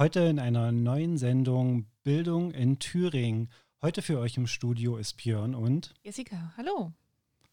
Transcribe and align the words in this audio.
heute 0.00 0.20
in 0.20 0.38
einer 0.38 0.72
neuen 0.72 1.18
Sendung 1.18 1.84
Bildung 2.04 2.52
in 2.52 2.78
Thüringen. 2.78 3.50
Heute 3.82 4.00
für 4.00 4.18
euch 4.18 4.38
im 4.38 4.46
Studio 4.46 4.96
ist 4.96 5.18
Björn 5.18 5.54
und 5.54 5.92
Jessica. 6.02 6.54
Hallo. 6.56 6.94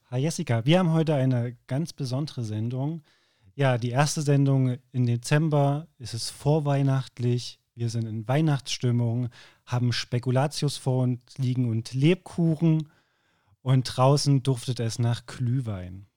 Hi 0.09 0.21
Jessica, 0.21 0.65
wir 0.65 0.79
haben 0.79 0.93
heute 0.93 1.13
eine 1.13 1.57
ganz 1.67 1.91
besondere 1.91 2.45
Sendung. 2.45 3.03
Ja, 3.55 3.77
die 3.77 3.89
erste 3.89 4.21
Sendung 4.21 4.77
im 4.93 5.05
Dezember. 5.05 5.89
Es 5.99 6.13
ist 6.13 6.29
vorweihnachtlich. 6.29 7.59
Wir 7.75 7.89
sind 7.89 8.05
in 8.05 8.25
Weihnachtsstimmung, 8.29 9.27
haben 9.65 9.91
Spekulatius 9.91 10.77
vor 10.77 11.03
uns 11.03 11.37
liegen 11.37 11.69
und 11.69 11.93
Lebkuchen. 11.93 12.87
Und 13.61 13.83
draußen 13.83 14.41
duftet 14.41 14.79
es 14.79 14.99
nach 14.99 15.25
Glühwein. 15.25 16.07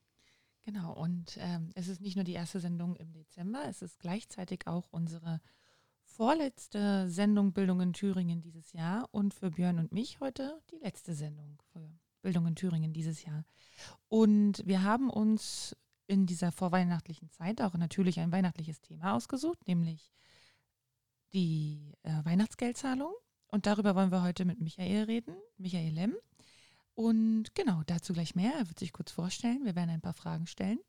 Genau, 0.62 0.92
und 0.92 1.38
ähm, 1.40 1.70
es 1.74 1.88
ist 1.88 2.00
nicht 2.00 2.14
nur 2.14 2.24
die 2.24 2.34
erste 2.34 2.60
Sendung 2.60 2.94
im 2.94 3.12
Dezember, 3.12 3.64
es 3.68 3.82
ist 3.82 3.98
gleichzeitig 3.98 4.68
auch 4.68 4.86
unsere 4.92 5.40
vorletzte 6.20 7.08
Sendung 7.08 7.54
Bildung 7.54 7.80
in 7.80 7.94
Thüringen 7.94 8.42
dieses 8.42 8.74
Jahr 8.74 9.08
und 9.10 9.32
für 9.32 9.50
Björn 9.50 9.78
und 9.78 9.90
mich 9.90 10.20
heute 10.20 10.60
die 10.70 10.76
letzte 10.76 11.14
Sendung 11.14 11.56
für 11.72 11.90
Bildung 12.20 12.46
in 12.46 12.54
Thüringen 12.56 12.92
dieses 12.92 13.24
Jahr. 13.24 13.46
Und 14.10 14.62
wir 14.66 14.82
haben 14.82 15.08
uns 15.08 15.74
in 16.06 16.26
dieser 16.26 16.52
vorweihnachtlichen 16.52 17.30
Zeit 17.30 17.62
auch 17.62 17.72
natürlich 17.72 18.20
ein 18.20 18.32
weihnachtliches 18.32 18.82
Thema 18.82 19.14
ausgesucht, 19.14 19.66
nämlich 19.66 20.12
die 21.32 21.94
äh, 22.02 22.22
Weihnachtsgeldzahlung. 22.22 23.14
Und 23.46 23.64
darüber 23.64 23.94
wollen 23.94 24.12
wir 24.12 24.22
heute 24.22 24.44
mit 24.44 24.60
Michael 24.60 25.04
reden, 25.04 25.34
Michael 25.56 25.94
Lemm. 25.94 26.16
Und 26.92 27.54
genau, 27.54 27.80
dazu 27.86 28.12
gleich 28.12 28.34
mehr. 28.34 28.52
Er 28.58 28.68
wird 28.68 28.78
sich 28.78 28.92
kurz 28.92 29.10
vorstellen. 29.10 29.64
Wir 29.64 29.74
werden 29.74 29.88
ein 29.88 30.02
paar 30.02 30.12
Fragen 30.12 30.46
stellen. 30.46 30.80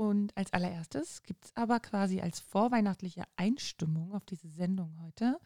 Und 0.00 0.34
als 0.34 0.50
allererstes 0.54 1.22
gibt 1.24 1.44
es 1.44 1.52
aber 1.54 1.78
quasi 1.78 2.22
als 2.22 2.40
vorweihnachtliche 2.40 3.24
Einstimmung 3.36 4.14
auf 4.14 4.24
diese 4.24 4.48
Sendung 4.48 4.98
heute 5.04 5.38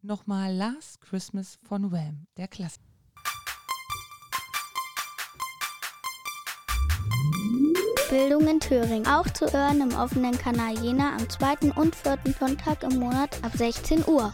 nochmal 0.00 0.54
Last 0.54 1.02
Christmas 1.02 1.58
von 1.64 1.92
Wham, 1.92 2.26
der 2.38 2.48
Klasse. 2.48 2.80
Bildung 8.08 8.48
in 8.48 8.58
Thüringen. 8.58 9.06
Auch 9.06 9.28
zu 9.28 9.52
hören 9.52 9.82
im 9.82 9.94
offenen 9.98 10.38
Kanal 10.38 10.82
Jena 10.82 11.14
am 11.14 11.28
zweiten 11.28 11.70
und 11.70 11.94
vierten 11.94 12.32
Sonntag 12.32 12.82
im 12.84 12.98
Monat 12.98 13.44
ab 13.44 13.52
16 13.54 14.08
Uhr. 14.08 14.32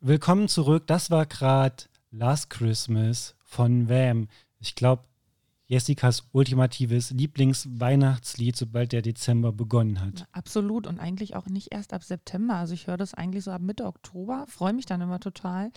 Willkommen 0.00 0.48
zurück. 0.48 0.88
Das 0.88 1.12
war 1.12 1.26
gerade 1.26 1.84
Last 2.10 2.50
Christmas 2.50 3.36
von 3.44 3.88
Wham. 3.88 4.26
Ich 4.58 4.74
glaube, 4.74 5.04
Jessicas 5.70 6.24
ultimatives 6.32 7.12
Lieblingsweihnachtslied, 7.12 8.56
sobald 8.56 8.90
der 8.90 9.02
Dezember 9.02 9.52
begonnen 9.52 10.00
hat. 10.00 10.26
Absolut 10.32 10.88
und 10.88 10.98
eigentlich 10.98 11.36
auch 11.36 11.46
nicht 11.46 11.72
erst 11.72 11.92
ab 11.92 12.02
September. 12.02 12.56
Also 12.56 12.74
ich 12.74 12.88
höre 12.88 12.96
das 12.96 13.14
eigentlich 13.14 13.44
so 13.44 13.52
ab 13.52 13.62
Mitte 13.62 13.84
Oktober, 13.84 14.46
freue 14.48 14.72
mich 14.72 14.86
dann 14.86 15.00
immer 15.00 15.20
total, 15.20 15.70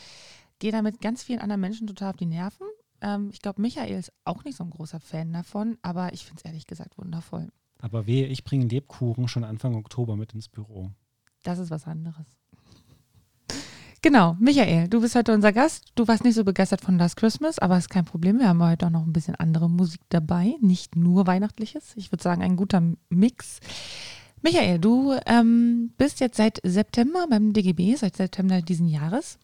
gehe 0.57 0.71
damit 0.71 0.99
ganz 0.99 1.21
vielen 1.21 1.37
anderen 1.37 1.61
Menschen 1.61 1.85
total 1.85 2.09
auf 2.09 2.17
die 2.17 2.25
Nerven. 2.25 2.65
Ähm, 3.01 3.29
ich 3.31 3.39
glaube, 3.39 3.61
Michael 3.61 3.99
ist 3.99 4.11
auch 4.25 4.43
nicht 4.45 4.57
so 4.57 4.63
ein 4.63 4.71
großer 4.71 4.99
Fan 4.99 5.31
davon, 5.31 5.77
aber 5.83 6.11
ich 6.11 6.25
finde 6.25 6.41
es 6.43 6.45
ehrlich 6.45 6.65
gesagt 6.65 6.97
wundervoll. 6.97 7.51
Aber 7.77 8.07
wehe, 8.07 8.25
ich 8.25 8.43
bringe 8.43 8.65
Lebkuchen 8.65 9.27
schon 9.27 9.43
Anfang 9.43 9.75
Oktober 9.75 10.15
mit 10.15 10.33
ins 10.33 10.49
Büro. 10.49 10.89
Das 11.43 11.59
ist 11.59 11.69
was 11.69 11.85
anderes. 11.85 12.25
Genau, 14.03 14.35
Michael, 14.37 14.89
du 14.89 14.99
bist 14.99 15.15
heute 15.15 15.31
unser 15.33 15.53
Gast. 15.53 15.85
Du 15.95 16.05
warst 16.09 16.25
nicht 16.25 16.35
so 16.35 16.43
begeistert 16.43 16.81
von 16.81 16.97
Last 16.97 17.15
Christmas, 17.15 17.57
aber 17.57 17.77
ist 17.77 17.89
kein 17.89 18.03
Problem. 18.03 18.37
Wir 18.37 18.49
haben 18.49 18.61
heute 18.61 18.87
auch 18.87 18.91
noch 18.91 19.05
ein 19.05 19.13
bisschen 19.13 19.35
andere 19.35 19.69
Musik 19.69 20.01
dabei, 20.09 20.55
nicht 20.59 20.97
nur 20.97 21.25
weihnachtliches. 21.25 21.93
Ich 21.95 22.11
würde 22.11 22.21
sagen, 22.21 22.43
ein 22.43 22.57
guter 22.57 22.83
Mix. 23.07 23.61
Michael, 24.41 24.79
du 24.79 25.13
ähm, 25.25 25.93
bist 25.97 26.19
jetzt 26.19 26.35
seit 26.35 26.59
September 26.65 27.27
beim 27.29 27.53
DGB, 27.53 27.95
seit 27.95 28.17
September 28.17 28.61
diesen 28.61 28.89
Jahres. 28.89 29.39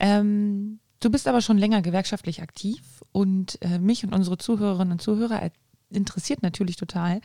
Ähm, 0.00 0.80
du 0.98 1.08
bist 1.08 1.28
aber 1.28 1.40
schon 1.40 1.58
länger 1.58 1.80
gewerkschaftlich 1.80 2.42
aktiv 2.42 3.04
und 3.12 3.62
äh, 3.62 3.78
mich 3.78 4.04
und 4.04 4.12
unsere 4.12 4.38
Zuhörerinnen 4.38 4.94
und 4.94 5.02
Zuhörer 5.02 5.52
interessiert 5.90 6.42
natürlich 6.42 6.74
total, 6.74 7.20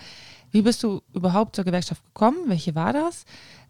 wie 0.52 0.62
bist 0.62 0.84
du 0.84 1.02
überhaupt 1.16 1.56
zur 1.56 1.66
Gewerkschaft 1.66 2.06
gekommen? 2.06 2.38
Welche 2.46 2.76
war 2.76 2.94
das? 2.94 3.26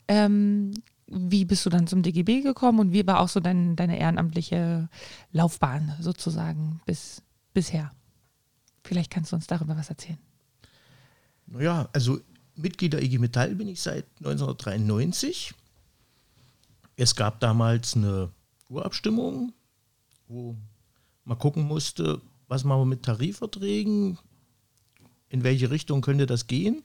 Ähm, 0.09 0.73
wie 1.11 1.45
bist 1.45 1.65
du 1.65 1.69
dann 1.69 1.87
zum 1.87 2.03
DGB 2.03 2.41
gekommen 2.41 2.79
und 2.79 2.93
wie 2.93 3.05
war 3.05 3.19
auch 3.19 3.29
so 3.29 3.39
dein, 3.39 3.75
deine 3.75 3.99
ehrenamtliche 3.99 4.89
Laufbahn 5.31 5.95
sozusagen 5.99 6.81
bis, 6.85 7.21
bisher? 7.53 7.91
Vielleicht 8.83 9.11
kannst 9.11 9.31
du 9.31 9.35
uns 9.35 9.47
darüber 9.47 9.75
was 9.77 9.89
erzählen. 9.89 10.19
Naja, 11.47 11.89
also 11.93 12.19
Mitglied 12.55 12.93
der 12.93 13.03
IG 13.03 13.17
Metall 13.17 13.55
bin 13.55 13.67
ich 13.67 13.81
seit 13.81 14.05
1993. 14.17 15.53
Es 16.95 17.15
gab 17.15 17.39
damals 17.39 17.95
eine 17.95 18.31
Urabstimmung, 18.67 19.53
wo 20.27 20.55
man 21.23 21.37
gucken 21.37 21.63
musste, 21.63 22.21
was 22.47 22.63
machen 22.63 22.81
wir 22.81 22.85
mit 22.85 23.03
Tarifverträgen, 23.03 24.17
in 25.29 25.43
welche 25.43 25.71
Richtung 25.71 26.01
könnte 26.01 26.25
das 26.25 26.47
gehen. 26.47 26.83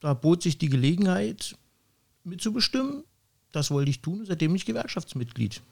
Da 0.00 0.14
bot 0.14 0.42
sich 0.42 0.58
die 0.58 0.68
Gelegenheit, 0.68 1.56
mitzubestimmen. 2.24 3.04
Das 3.52 3.70
wollte 3.70 3.90
ich 3.90 4.00
tun, 4.00 4.24
seitdem 4.26 4.50
bin 4.50 4.56
ich 4.56 4.66
Gewerkschaftsmitglied. 4.66 5.62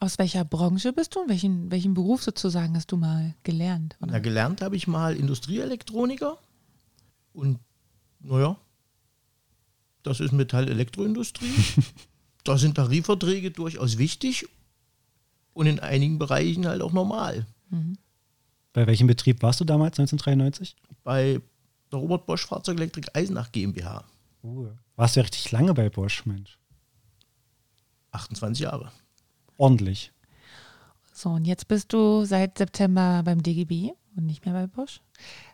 Aus 0.00 0.18
welcher 0.18 0.44
Branche 0.44 0.92
bist 0.92 1.16
du? 1.16 1.28
Welchen, 1.28 1.70
welchen 1.70 1.94
Beruf 1.94 2.22
sozusagen 2.22 2.76
hast 2.76 2.92
du 2.92 2.96
mal 2.96 3.34
gelernt? 3.42 3.96
Oder? 4.00 4.12
Na, 4.12 4.18
gelernt 4.20 4.62
habe 4.62 4.76
ich 4.76 4.86
mal 4.86 5.16
Industrieelektroniker. 5.16 6.38
Und 7.32 7.58
naja, 8.20 8.56
das 10.02 10.20
ist 10.20 10.32
Metall-Elektroindustrie. 10.32 11.52
da 12.44 12.58
sind 12.58 12.76
Tarifverträge 12.76 13.50
durchaus 13.50 13.98
wichtig 13.98 14.46
und 15.52 15.66
in 15.66 15.80
einigen 15.80 16.18
Bereichen 16.18 16.66
halt 16.66 16.82
auch 16.82 16.92
normal. 16.92 17.46
Mhm. 17.70 17.98
Bei 18.72 18.86
welchem 18.86 19.08
Betrieb 19.08 19.42
warst 19.42 19.60
du 19.60 19.64
damals, 19.64 19.98
1993? 19.98 20.76
Bei 21.02 21.40
der 21.90 21.98
Robert 21.98 22.26
Bosch 22.26 22.46
Fahrzeugelektrik 22.46 23.08
Eisenach 23.14 23.50
GmbH. 23.50 24.04
Uh, 24.42 24.68
warst 24.98 25.14
du 25.14 25.20
ja 25.20 25.22
richtig 25.22 25.50
lange 25.52 25.72
bei 25.74 25.88
Bosch, 25.88 26.26
Mensch. 26.26 26.58
28 28.10 28.64
Jahre. 28.64 28.90
Ordentlich. 29.56 30.12
So, 31.14 31.30
und 31.30 31.44
jetzt 31.44 31.68
bist 31.68 31.92
du 31.92 32.24
seit 32.24 32.58
September 32.58 33.22
beim 33.24 33.42
DGB 33.42 33.92
und 34.16 34.26
nicht 34.26 34.44
mehr 34.44 34.54
bei 34.54 34.66
Bosch. 34.66 35.00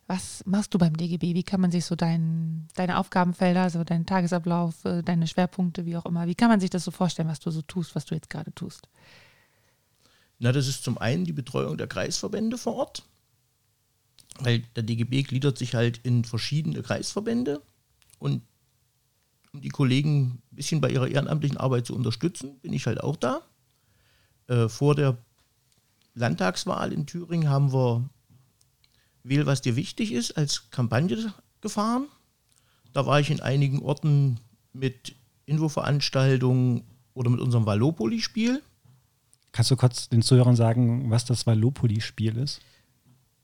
Was 0.07 0.43
machst 0.47 0.73
du 0.73 0.79
beim 0.79 0.97
DGB? 0.97 1.35
Wie 1.35 1.43
kann 1.43 1.61
man 1.61 1.71
sich 1.71 1.85
so 1.85 1.95
dein, 1.95 2.69
deine 2.75 2.99
Aufgabenfelder, 2.99 3.63
also 3.63 3.85
deinen 3.85 4.07
Tagesablauf, 4.07 4.83
äh, 4.87 5.03
deine 5.03 5.27
Schwerpunkte, 5.27 5.85
wie 5.85 5.97
auch 5.97 6.07
immer, 6.07 6.27
wie 6.27 6.35
kann 6.35 6.49
man 6.49 6.61
sich 6.61 6.71
das 6.71 6.85
so 6.85 6.91
vorstellen, 6.91 7.29
was 7.29 7.41
du 7.41 7.51
so 7.51 7.63
tust, 7.63 7.95
was 7.95 8.07
du 8.07 8.15
jetzt 8.15 8.31
gerade 8.31 8.55
tust? 8.55 8.89
Na, 10.39 10.53
das 10.53 10.69
ist 10.69 10.85
zum 10.85 10.97
einen 10.97 11.27
die 11.27 11.33
Betreuung 11.33 11.77
der 11.77 11.87
Kreisverbände 11.87 12.57
vor 12.57 12.77
Ort, 12.77 13.03
weil 14.39 14.61
der 14.75 14.83
DGB 14.83 15.23
gliedert 15.23 15.59
sich 15.59 15.75
halt 15.75 15.99
in 15.99 16.25
verschiedene 16.25 16.83
Kreisverbände 16.83 17.63
und 18.19 18.43
um 19.55 19.61
die 19.61 19.69
Kollegen 19.69 20.43
ein 20.53 20.57
bisschen 20.57 20.81
bei 20.81 20.91
ihrer 20.91 21.09
ehrenamtlichen 21.09 21.57
Arbeit 21.57 21.87
zu 21.87 21.95
unterstützen, 21.95 22.59
bin 22.61 22.73
ich 22.73 22.87
halt 22.87 23.01
auch 23.01 23.17
da. 23.17 23.41
Äh, 24.49 24.69
vor 24.69 24.95
der 24.95 25.17
Landtagswahl 26.15 26.93
in 26.93 27.07
Thüringen 27.07 27.49
haben 27.49 27.73
wir 27.73 28.09
Wähl, 29.23 29.47
was 29.47 29.63
dir 29.63 29.77
wichtig 29.77 30.13
ist, 30.13 30.33
als 30.33 30.71
Kampagne 30.71 31.33
gefahren. 31.61 32.09
Da 32.93 33.07
war 33.07 33.21
ich 33.21 33.31
in 33.31 33.41
einigen 33.41 33.81
Orten 33.81 34.39
mit 34.73 35.15
Infoveranstaltungen 35.47 36.83
oder 37.15 37.31
mit 37.31 37.41
unserem 37.41 37.65
Vallopoli-Spiel. 37.65 38.63
Kannst 39.53 39.71
du 39.71 39.77
kurz 39.77 40.09
den 40.09 40.23
Zuhörern 40.23 40.57
sagen, 40.57 41.11
was 41.11 41.25
das 41.25 41.47
Vallopoli-Spiel 41.47 42.37
ist? 42.37 42.61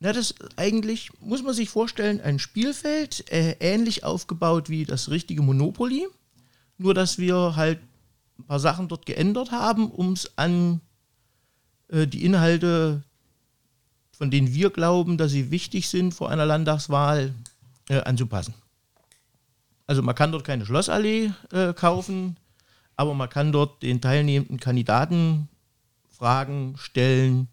Na, 0.02 0.14
das 0.14 0.34
eigentlich, 0.56 1.10
muss 1.20 1.42
man 1.42 1.52
sich 1.52 1.68
vorstellen, 1.68 2.22
ein 2.22 2.38
Spielfeld, 2.38 3.30
äh, 3.30 3.56
ähnlich 3.60 4.02
aufgebaut 4.02 4.70
wie 4.70 4.86
das 4.86 5.10
richtige 5.10 5.42
Monopoly. 5.42 6.08
Nur, 6.78 6.94
dass 6.94 7.18
wir 7.18 7.54
halt 7.54 7.80
ein 8.38 8.44
paar 8.44 8.60
Sachen 8.60 8.88
dort 8.88 9.04
geändert 9.04 9.50
haben, 9.50 9.90
um 9.90 10.14
es 10.14 10.38
an 10.38 10.80
äh, 11.88 12.06
die 12.06 12.24
Inhalte, 12.24 13.02
von 14.10 14.30
denen 14.30 14.54
wir 14.54 14.70
glauben, 14.70 15.18
dass 15.18 15.32
sie 15.32 15.50
wichtig 15.50 15.90
sind 15.90 16.14
vor 16.14 16.30
einer 16.30 16.46
Landtagswahl, 16.46 17.34
äh, 17.90 18.00
anzupassen. 18.00 18.54
Also 19.86 20.00
man 20.00 20.14
kann 20.14 20.32
dort 20.32 20.44
keine 20.44 20.64
Schlossallee 20.64 21.32
äh, 21.52 21.74
kaufen, 21.74 22.38
aber 22.96 23.12
man 23.12 23.28
kann 23.28 23.52
dort 23.52 23.82
den 23.82 24.00
teilnehmenden 24.00 24.60
Kandidaten 24.60 25.48
Fragen 26.08 26.76
stellen 26.78 27.48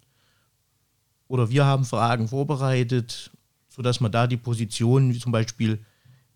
oder 1.28 1.50
wir 1.50 1.66
haben 1.66 1.86
Fragen 1.86 2.28
vorbereitet, 2.28 3.32
sodass 3.70 4.00
man 4.00 4.12
da 4.12 4.28
die 4.28 4.38
Positionen, 4.38 5.14
wie 5.14 5.20
zum 5.20 5.32
Beispiel, 5.32 5.84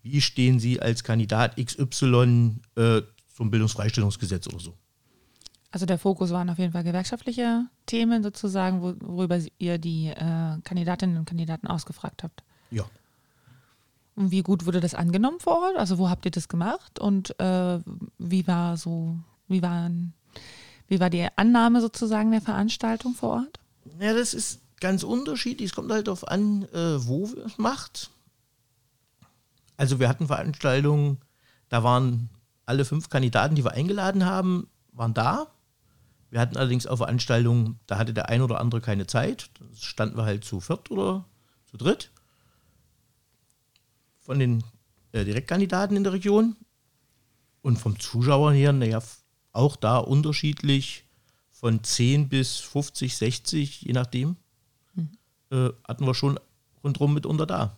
wie 0.02 0.20
stehen 0.20 0.60
Sie 0.60 0.80
als 0.80 1.04
Kandidat 1.04 1.56
XY 1.56 2.60
äh, 2.76 3.02
zum 3.34 3.50
Bildungsfreistellungsgesetz 3.50 4.46
oder 4.46 4.60
so. 4.60 4.74
Also 5.70 5.86
der 5.86 5.98
Fokus 5.98 6.30
waren 6.30 6.50
auf 6.50 6.58
jeden 6.58 6.72
Fall 6.72 6.84
gewerkschaftliche 6.84 7.64
Themen 7.86 8.22
sozusagen, 8.22 8.82
worüber 8.82 9.40
ihr 9.58 9.78
die 9.78 10.08
äh, 10.08 10.60
Kandidatinnen 10.64 11.16
und 11.16 11.24
Kandidaten 11.24 11.66
ausgefragt 11.66 12.22
habt. 12.22 12.42
Ja. 12.70 12.84
Und 14.14 14.30
wie 14.30 14.42
gut 14.42 14.66
wurde 14.66 14.80
das 14.80 14.94
angenommen 14.94 15.40
vor 15.40 15.62
Ort? 15.62 15.76
Also 15.76 15.96
wo 15.96 16.10
habt 16.10 16.26
ihr 16.26 16.30
das 16.30 16.48
gemacht 16.48 16.98
und 16.98 17.38
äh, 17.40 17.80
wie 18.18 18.46
war 18.46 18.76
so, 18.76 19.16
wie 19.48 19.62
waren, 19.62 20.12
wie 20.88 21.00
war 21.00 21.08
die 21.08 21.26
Annahme 21.36 21.80
sozusagen 21.80 22.30
der 22.30 22.42
Veranstaltung 22.42 23.14
vor 23.14 23.30
Ort? 23.30 23.58
Ja, 23.98 24.12
das 24.12 24.34
ist 24.34 24.61
ganz 24.82 25.04
unterschiedlich. 25.04 25.70
Es 25.70 25.74
kommt 25.74 25.90
halt 25.90 26.08
darauf 26.08 26.28
an, 26.28 26.64
äh, 26.74 27.06
wo 27.06 27.24
es 27.24 27.56
macht. 27.56 28.10
Also 29.78 29.98
wir 29.98 30.08
hatten 30.08 30.26
Veranstaltungen, 30.26 31.18
da 31.70 31.82
waren 31.82 32.28
alle 32.66 32.84
fünf 32.84 33.08
Kandidaten, 33.08 33.54
die 33.54 33.64
wir 33.64 33.72
eingeladen 33.72 34.26
haben, 34.26 34.68
waren 34.92 35.14
da. 35.14 35.46
Wir 36.30 36.40
hatten 36.40 36.56
allerdings 36.56 36.86
auch 36.86 36.98
Veranstaltungen, 36.98 37.78
da 37.86 37.96
hatte 37.98 38.12
der 38.12 38.28
ein 38.28 38.42
oder 38.42 38.60
andere 38.60 38.80
keine 38.80 39.06
Zeit. 39.06 39.50
Da 39.58 39.64
standen 39.74 40.16
wir 40.16 40.24
halt 40.24 40.44
zu 40.44 40.60
viert 40.60 40.90
oder 40.90 41.24
zu 41.64 41.76
dritt 41.76 42.10
von 44.20 44.38
den 44.38 44.64
äh, 45.12 45.24
Direktkandidaten 45.24 45.96
in 45.96 46.04
der 46.04 46.12
Region. 46.12 46.56
Und 47.60 47.78
vom 47.78 47.98
Zuschauer 48.00 48.52
her, 48.52 48.72
naja, 48.72 49.00
auch 49.52 49.76
da 49.76 49.98
unterschiedlich 49.98 51.04
von 51.50 51.84
10 51.84 52.28
bis 52.28 52.58
50, 52.58 53.16
60, 53.16 53.82
je 53.82 53.92
nachdem. 53.92 54.36
Äh, 55.52 55.70
hatten 55.86 56.06
wir 56.06 56.14
schon 56.14 56.40
rundherum 56.82 57.14
mitunter 57.14 57.46
da. 57.46 57.76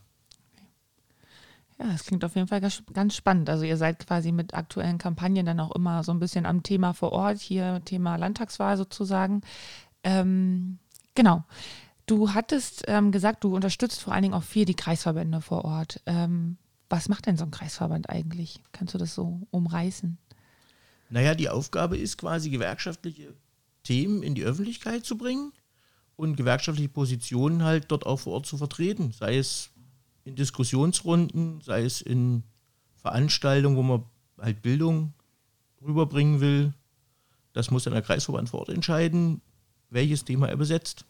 Ja, 1.78 1.86
das 1.86 2.04
klingt 2.04 2.24
auf 2.24 2.36
jeden 2.36 2.46
Fall 2.46 2.60
ganz 2.60 3.16
spannend. 3.16 3.50
Also 3.50 3.64
ihr 3.64 3.76
seid 3.76 4.06
quasi 4.06 4.30
mit 4.30 4.54
aktuellen 4.54 4.98
Kampagnen 4.98 5.44
dann 5.44 5.58
auch 5.58 5.74
immer 5.74 6.04
so 6.04 6.12
ein 6.12 6.20
bisschen 6.20 6.46
am 6.46 6.62
Thema 6.62 6.94
vor 6.94 7.12
Ort, 7.12 7.40
hier 7.40 7.82
Thema 7.84 8.14
Landtagswahl 8.16 8.76
sozusagen. 8.76 9.42
Ähm, 10.04 10.78
genau. 11.16 11.44
Du 12.06 12.32
hattest 12.32 12.84
ähm, 12.86 13.10
gesagt, 13.10 13.42
du 13.42 13.54
unterstützt 13.54 14.02
vor 14.02 14.12
allen 14.12 14.22
Dingen 14.22 14.34
auch 14.34 14.44
viel 14.44 14.66
die 14.66 14.74
Kreisverbände 14.74 15.40
vor 15.40 15.64
Ort. 15.64 16.00
Ähm, 16.06 16.58
was 16.88 17.08
macht 17.08 17.26
denn 17.26 17.36
so 17.36 17.44
ein 17.44 17.50
Kreisverband 17.50 18.08
eigentlich? 18.08 18.60
Kannst 18.70 18.94
du 18.94 18.98
das 18.98 19.14
so 19.14 19.40
umreißen? 19.50 20.16
Naja, 21.10 21.34
die 21.34 21.48
Aufgabe 21.48 21.96
ist 21.96 22.18
quasi 22.18 22.50
gewerkschaftliche 22.50 23.34
Themen 23.82 24.22
in 24.22 24.34
die 24.34 24.44
Öffentlichkeit 24.44 25.04
zu 25.04 25.16
bringen 25.16 25.52
und 26.16 26.36
gewerkschaftliche 26.36 26.88
Positionen 26.88 27.62
halt 27.62 27.86
dort 27.90 28.06
auch 28.06 28.20
vor 28.20 28.34
Ort 28.34 28.46
zu 28.46 28.56
vertreten. 28.56 29.12
Sei 29.12 29.36
es 29.36 29.70
in 30.24 30.36
Diskussionsrunden, 30.36 31.60
sei 31.60 31.84
es 31.84 32.00
in 32.00 32.42
Veranstaltungen, 32.96 33.76
wo 33.76 33.82
man 33.82 34.04
halt 34.40 34.62
Bildung 34.62 35.12
rüberbringen 35.82 36.40
will. 36.40 36.72
Das 37.52 37.70
muss 37.70 37.84
dann 37.84 37.92
der 37.92 38.02
Kreisverband 38.02 38.48
vor 38.48 38.60
Ort 38.60 38.70
entscheiden, 38.70 39.40
welches 39.90 40.24
Thema 40.24 40.48
er 40.48 40.56
besetzt. 40.56 41.04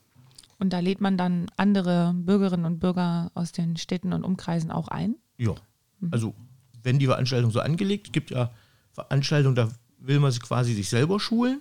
Und 0.58 0.72
da 0.72 0.80
lädt 0.80 1.00
man 1.00 1.16
dann 1.16 1.50
andere 1.56 2.12
Bürgerinnen 2.14 2.64
und 2.64 2.78
Bürger 2.78 3.30
aus 3.34 3.52
den 3.52 3.76
Städten 3.76 4.12
und 4.12 4.24
Umkreisen 4.24 4.70
auch 4.70 4.88
ein? 4.88 5.16
Ja. 5.36 5.54
Mhm. 6.00 6.08
Also, 6.10 6.34
wenn 6.82 6.98
die 6.98 7.06
Veranstaltung 7.06 7.50
so 7.50 7.60
angelegt, 7.60 8.12
gibt 8.12 8.30
ja 8.30 8.50
Veranstaltungen, 8.92 9.56
da 9.56 9.68
will 9.98 10.20
man 10.20 10.30
sich 10.30 10.42
quasi 10.42 10.74
sich 10.74 10.88
selber 10.88 11.18
schulen. 11.18 11.60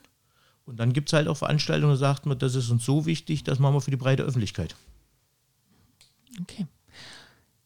Und 0.65 0.77
dann 0.77 0.93
gibt 0.93 1.09
es 1.09 1.13
halt 1.13 1.27
auch 1.27 1.37
Veranstaltungen, 1.37 1.93
da 1.93 1.97
sagt 1.97 2.25
man, 2.25 2.39
das 2.39 2.55
ist 2.55 2.69
uns 2.69 2.85
so 2.85 3.05
wichtig, 3.05 3.43
das 3.43 3.59
machen 3.59 3.75
wir 3.75 3.81
für 3.81 3.91
die 3.91 3.97
breite 3.97 4.23
Öffentlichkeit. 4.23 4.75
Okay. 6.41 6.65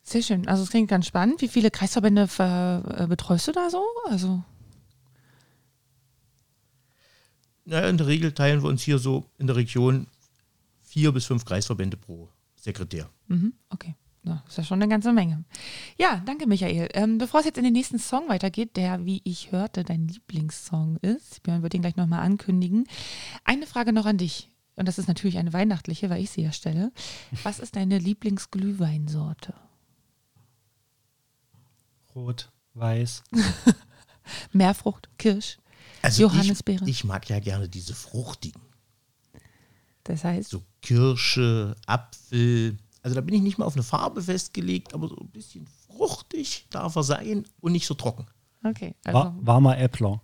Sehr 0.03 0.23
schön. 0.23 0.47
Also 0.47 0.63
es 0.63 0.69
klingt 0.69 0.89
ganz 0.89 1.05
spannend. 1.05 1.41
Wie 1.41 1.47
viele 1.47 1.69
Kreisverbände 1.69 2.27
äh, 2.39 3.07
betreust 3.07 3.47
du 3.47 3.51
da 3.51 3.69
so? 3.69 3.83
Also 4.07 4.43
naja, 7.67 7.89
in 7.89 7.97
der 7.97 8.07
Regel 8.07 8.31
teilen 8.31 8.63
wir 8.63 8.69
uns 8.69 8.81
hier 8.81 8.97
so 8.97 9.25
in 9.37 9.47
der 9.47 9.57
Region 9.57 10.07
vier 10.83 11.11
bis 11.11 11.25
fünf 11.25 11.43
Kreisverbände 11.43 11.97
pro 11.97 12.29
Sekretär. 12.55 13.09
Mhm, 13.27 13.53
okay. 13.69 13.93
Das 14.23 14.41
ist 14.49 14.57
ja 14.57 14.63
schon 14.63 14.81
eine 14.81 14.89
ganze 14.89 15.13
Menge. 15.13 15.45
Ja, 15.97 16.21
danke, 16.25 16.47
Michael. 16.47 16.89
Ähm, 16.93 17.17
bevor 17.17 17.39
es 17.39 17.45
jetzt 17.45 17.57
in 17.57 17.63
den 17.63 17.73
nächsten 17.73 17.99
Song 17.99 18.27
weitergeht, 18.27 18.75
der, 18.75 19.05
wie 19.05 19.21
ich 19.23 19.51
hörte, 19.51 19.83
dein 19.83 20.07
Lieblingssong 20.07 20.97
ist, 20.97 21.43
Björn 21.43 21.63
wird 21.63 21.73
ihn 21.73 21.81
gleich 21.81 21.95
nochmal 21.95 22.23
ankündigen. 22.23 22.87
Eine 23.45 23.67
Frage 23.67 23.93
noch 23.93 24.05
an 24.05 24.17
dich. 24.17 24.51
Und 24.75 24.87
das 24.87 24.99
ist 24.99 25.07
natürlich 25.07 25.37
eine 25.37 25.53
weihnachtliche, 25.53 26.09
weil 26.09 26.21
ich 26.21 26.29
sie 26.29 26.41
ja 26.41 26.51
stelle. 26.51 26.91
Was 27.43 27.59
ist 27.59 27.75
deine 27.75 27.97
Lieblingsglühweinsorte? 27.97 29.53
Rot, 32.13 32.51
Weiß. 32.73 33.23
Meerfrucht, 34.51 35.09
Kirsch, 35.17 35.57
also 36.01 36.23
Johannisbeere. 36.23 36.83
Ich, 36.83 36.89
ich, 36.89 37.03
mag 37.03 37.27
ja 37.29 37.39
gerne 37.39 37.67
diese 37.69 37.95
fruchtigen. 37.95 38.61
Das 40.03 40.23
heißt? 40.23 40.49
So 40.49 40.63
Kirsche, 40.81 41.75
Apfel. 41.85 42.77
Also 43.03 43.15
da 43.15 43.21
bin 43.21 43.35
ich 43.35 43.41
nicht 43.41 43.57
mal 43.57 43.65
auf 43.65 43.75
eine 43.75 43.83
Farbe 43.83 44.21
festgelegt, 44.21 44.93
aber 44.93 45.07
so 45.07 45.17
ein 45.17 45.29
bisschen 45.29 45.67
fruchtig 45.87 46.67
darf 46.69 46.95
er 46.95 47.03
sein 47.03 47.45
und 47.59 47.71
nicht 47.71 47.87
so 47.87 47.93
trocken. 47.93 48.27
Okay. 48.63 48.95
Also 49.03 49.19
War, 49.19 49.37
warmer 49.39 49.77
Äppler. 49.77 50.21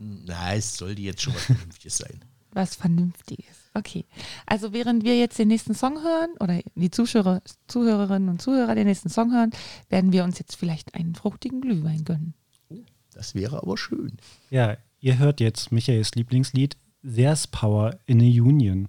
Nein, 0.00 0.58
es 0.58 0.76
sollte 0.76 1.02
jetzt 1.02 1.22
schon 1.22 1.34
was 1.34 1.42
Vernünftiges 1.46 1.96
sein. 1.98 2.24
Was 2.52 2.74
Vernünftiges. 2.76 3.56
Okay. 3.74 4.04
Also 4.46 4.72
während 4.72 5.04
wir 5.04 5.16
jetzt 5.18 5.38
den 5.38 5.48
nächsten 5.48 5.74
Song 5.74 6.02
hören 6.02 6.30
oder 6.40 6.60
die 6.74 6.90
Zuschauer, 6.90 7.42
Zuhörerinnen 7.66 8.28
und 8.28 8.42
Zuhörer 8.42 8.74
den 8.74 8.86
nächsten 8.86 9.08
Song 9.10 9.32
hören, 9.32 9.50
werden 9.88 10.12
wir 10.12 10.24
uns 10.24 10.38
jetzt 10.38 10.56
vielleicht 10.56 10.94
einen 10.94 11.14
fruchtigen 11.14 11.60
Glühwein 11.60 12.04
gönnen. 12.04 12.34
Oh, 12.68 12.76
das 13.12 13.34
wäre 13.34 13.62
aber 13.62 13.76
schön. 13.76 14.16
Ja, 14.50 14.76
ihr 15.00 15.18
hört 15.18 15.40
jetzt 15.40 15.72
Michaels 15.72 16.14
Lieblingslied 16.14 16.76
There's 17.02 17.46
Power 17.46 17.98
in 18.06 18.20
a 18.20 18.24
Union. 18.24 18.88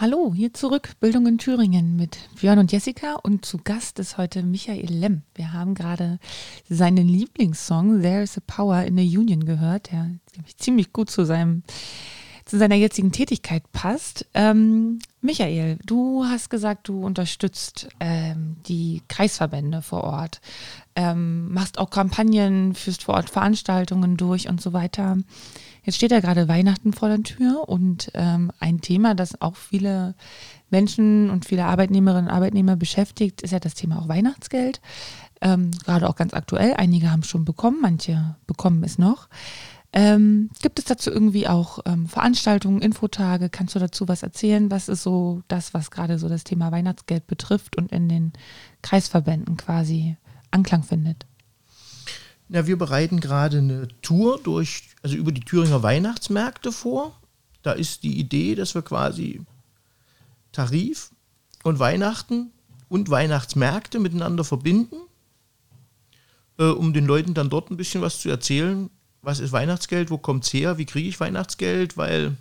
Hallo, 0.00 0.32
hier 0.34 0.54
zurück, 0.54 0.92
Bildung 0.98 1.26
in 1.26 1.36
Thüringen 1.36 1.94
mit 1.94 2.16
Björn 2.40 2.58
und 2.58 2.72
Jessica 2.72 3.16
und 3.16 3.44
zu 3.44 3.58
Gast 3.58 3.98
ist 3.98 4.16
heute 4.16 4.42
Michael 4.42 4.90
Lemm. 4.90 5.24
Wir 5.34 5.52
haben 5.52 5.74
gerade 5.74 6.18
seinen 6.70 7.06
Lieblingssong 7.06 8.00
There 8.00 8.22
is 8.22 8.38
a 8.38 8.40
Power 8.46 8.82
in 8.84 8.96
the 8.96 9.18
Union 9.18 9.44
gehört, 9.44 9.92
der 9.92 10.10
ich, 10.46 10.56
ziemlich 10.56 10.94
gut 10.94 11.10
zu 11.10 11.26
seinem 11.26 11.64
zu 12.46 12.56
seiner 12.56 12.76
jetzigen 12.76 13.12
Tätigkeit 13.12 13.70
passt. 13.72 14.26
Ähm, 14.32 15.00
Michael, 15.20 15.78
du 15.84 16.24
hast 16.24 16.48
gesagt, 16.48 16.88
du 16.88 17.04
unterstützt 17.04 17.88
ähm, 18.00 18.56
die 18.66 19.02
Kreisverbände 19.06 19.82
vor 19.82 20.04
Ort, 20.04 20.40
ähm, 20.96 21.52
machst 21.52 21.78
auch 21.78 21.90
Kampagnen, 21.90 22.74
führst 22.74 23.04
vor 23.04 23.16
Ort 23.16 23.28
Veranstaltungen 23.28 24.16
durch 24.16 24.48
und 24.48 24.62
so 24.62 24.72
weiter. 24.72 25.18
Jetzt 25.82 25.96
steht 25.96 26.10
ja 26.10 26.20
gerade 26.20 26.48
Weihnachten 26.48 26.92
vor 26.92 27.08
der 27.08 27.22
Tür 27.22 27.68
und 27.68 28.10
ähm, 28.14 28.52
ein 28.60 28.80
Thema, 28.80 29.14
das 29.14 29.40
auch 29.40 29.56
viele 29.56 30.14
Menschen 30.70 31.30
und 31.30 31.44
viele 31.44 31.64
Arbeitnehmerinnen 31.64 32.28
und 32.28 32.34
Arbeitnehmer 32.34 32.76
beschäftigt, 32.76 33.42
ist 33.42 33.50
ja 33.50 33.60
das 33.60 33.74
Thema 33.74 34.00
auch 34.00 34.08
Weihnachtsgeld. 34.08 34.80
Ähm, 35.40 35.70
gerade 35.84 36.08
auch 36.08 36.16
ganz 36.16 36.34
aktuell. 36.34 36.74
Einige 36.74 37.10
haben 37.10 37.20
es 37.20 37.28
schon 37.28 37.44
bekommen, 37.44 37.78
manche 37.80 38.36
bekommen 38.46 38.84
es 38.84 38.98
noch. 38.98 39.28
Ähm, 39.92 40.50
gibt 40.62 40.78
es 40.78 40.84
dazu 40.84 41.10
irgendwie 41.10 41.48
auch 41.48 41.80
ähm, 41.84 42.06
Veranstaltungen, 42.06 42.80
Infotage? 42.80 43.48
Kannst 43.48 43.74
du 43.74 43.80
dazu 43.80 44.06
was 44.06 44.22
erzählen? 44.22 44.70
Was 44.70 44.88
ist 44.88 45.02
so 45.02 45.42
das, 45.48 45.74
was 45.74 45.90
gerade 45.90 46.18
so 46.18 46.28
das 46.28 46.44
Thema 46.44 46.70
Weihnachtsgeld 46.70 47.26
betrifft 47.26 47.76
und 47.76 47.90
in 47.90 48.08
den 48.08 48.32
Kreisverbänden 48.82 49.56
quasi 49.56 50.16
Anklang 50.52 50.84
findet? 50.84 51.26
Na, 52.48 52.66
wir 52.66 52.78
bereiten 52.78 53.20
gerade 53.20 53.58
eine 53.58 53.88
Tour 54.02 54.40
durch, 54.42 54.89
also 55.02 55.16
über 55.16 55.32
die 55.32 55.40
Thüringer 55.40 55.82
Weihnachtsmärkte 55.82 56.72
vor. 56.72 57.18
Da 57.62 57.72
ist 57.72 58.02
die 58.02 58.18
Idee, 58.18 58.54
dass 58.54 58.74
wir 58.74 58.82
quasi 58.82 59.42
Tarif 60.52 61.10
und 61.62 61.78
Weihnachten 61.78 62.52
und 62.88 63.10
Weihnachtsmärkte 63.10 63.98
miteinander 63.98 64.44
verbinden, 64.44 64.96
äh, 66.58 66.64
um 66.64 66.92
den 66.92 67.06
Leuten 67.06 67.34
dann 67.34 67.50
dort 67.50 67.70
ein 67.70 67.76
bisschen 67.76 68.02
was 68.02 68.20
zu 68.20 68.28
erzählen. 68.28 68.90
Was 69.22 69.38
ist 69.38 69.52
Weihnachtsgeld? 69.52 70.10
Wo 70.10 70.18
kommt 70.18 70.44
es 70.44 70.52
her? 70.52 70.78
Wie 70.78 70.86
kriege 70.86 71.08
ich 71.08 71.20
Weihnachtsgeld? 71.20 71.96
Weil 71.96 72.36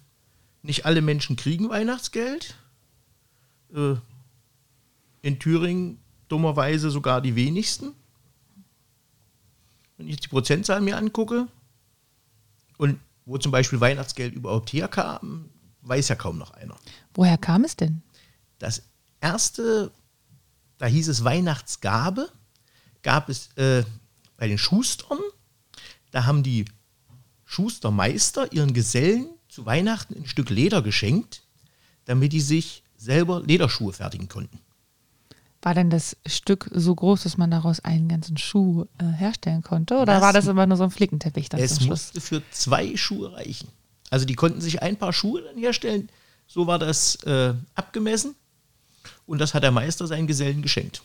nicht 0.62 0.86
alle 0.86 1.02
Menschen 1.02 1.36
kriegen 1.36 1.70
Weihnachtsgeld. 1.70 2.56
Äh, 3.74 3.96
in 5.22 5.40
Thüringen 5.40 6.00
dummerweise 6.30 6.90
sogar 6.90 7.22
die 7.22 7.36
wenigsten. 7.36 7.94
Wenn 9.98 10.08
ich 10.08 10.22
die 10.22 10.30
Prozentzahl 10.30 10.80
mir 10.80 10.98
angucke 10.98 11.48
und 12.80 12.98
wo 13.26 13.38
zum 13.38 13.52
Beispiel 13.52 13.82
Weihnachtsgeld 13.82 14.34
überhaupt 14.34 14.72
herkam, 14.72 15.50
weiß 15.82 16.08
ja 16.08 16.16
kaum 16.16 16.38
noch 16.38 16.52
einer. 16.52 16.76
Woher 17.14 17.38
kam 17.38 17.66
es 17.66 17.76
denn? 17.76 18.02
Das 18.58 18.84
erste, 19.20 19.92
da 20.78 20.86
hieß 20.86 21.10
es 21.10 21.24
Weihnachtsgabe, 21.24 22.32
gab 23.04 23.28
es 23.30 23.50
äh, 23.58 23.84
bei 24.38 24.48
den 24.48 24.58
Schustern. 24.58 25.20
Da 26.12 26.26
haben 26.26 26.42
die 26.42 26.66
Schustermeister 27.44 28.52
ihren 28.54 28.74
Gesellen 28.74 29.28
zu 29.50 29.66
Weihnachten 29.66 30.16
ein 30.16 30.26
Stück 30.26 30.50
Leder 30.50 30.82
geschenkt, 30.82 31.44
damit 32.06 32.32
die 32.32 32.42
sich 32.42 32.84
selber 32.96 33.42
Lederschuhe 33.42 33.92
fertigen 33.92 34.30
konnten. 34.30 34.60
War 35.62 35.74
denn 35.74 35.90
das 35.90 36.16
Stück 36.26 36.70
so 36.74 36.96
groß, 36.96 37.24
dass 37.24 37.36
man 37.38 37.52
daraus 37.52 37.82
einen 37.82 38.08
ganzen 38.08 38.38
Schuh 38.38 38.86
äh, 38.98 39.04
herstellen 39.06 39.62
konnte? 39.62 39.96
Oder 39.96 40.14
Das- 40.14 40.22
war 40.22 40.34
das 40.34 40.48
immer 40.48 40.66
nur 40.66 40.78
so 40.78 40.84
ein 40.86 40.92
Flickenteppich 40.92 41.50
dann 41.50 41.60
Es 41.60 41.76
zum 41.76 41.88
Schluss? 41.88 42.14
musste 42.14 42.22
für 42.22 42.42
zwei 42.52 42.96
Schuhe 42.96 43.34
reichen. 43.34 43.68
Also 44.10 44.26
die 44.26 44.36
konnten 44.36 44.62
sich 44.62 44.82
ein 44.82 44.96
paar 44.98 45.12
Schuhe 45.14 45.42
dann 45.42 45.58
herstellen. 45.58 46.10
So 46.48 46.66
war 46.66 46.80
das 46.80 47.16
äh, 47.26 47.54
abgemessen. 47.76 48.36
Und 49.26 49.40
das 49.40 49.54
hat 49.54 49.64
der 49.64 49.72
Meister 49.72 50.08
seinen 50.08 50.28
Gesellen 50.28 50.62
geschenkt. 50.62 51.02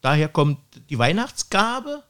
Daher 0.00 0.28
kommt 0.28 0.58
die 0.90 0.98
Weihnachtsgabe. 0.98 2.02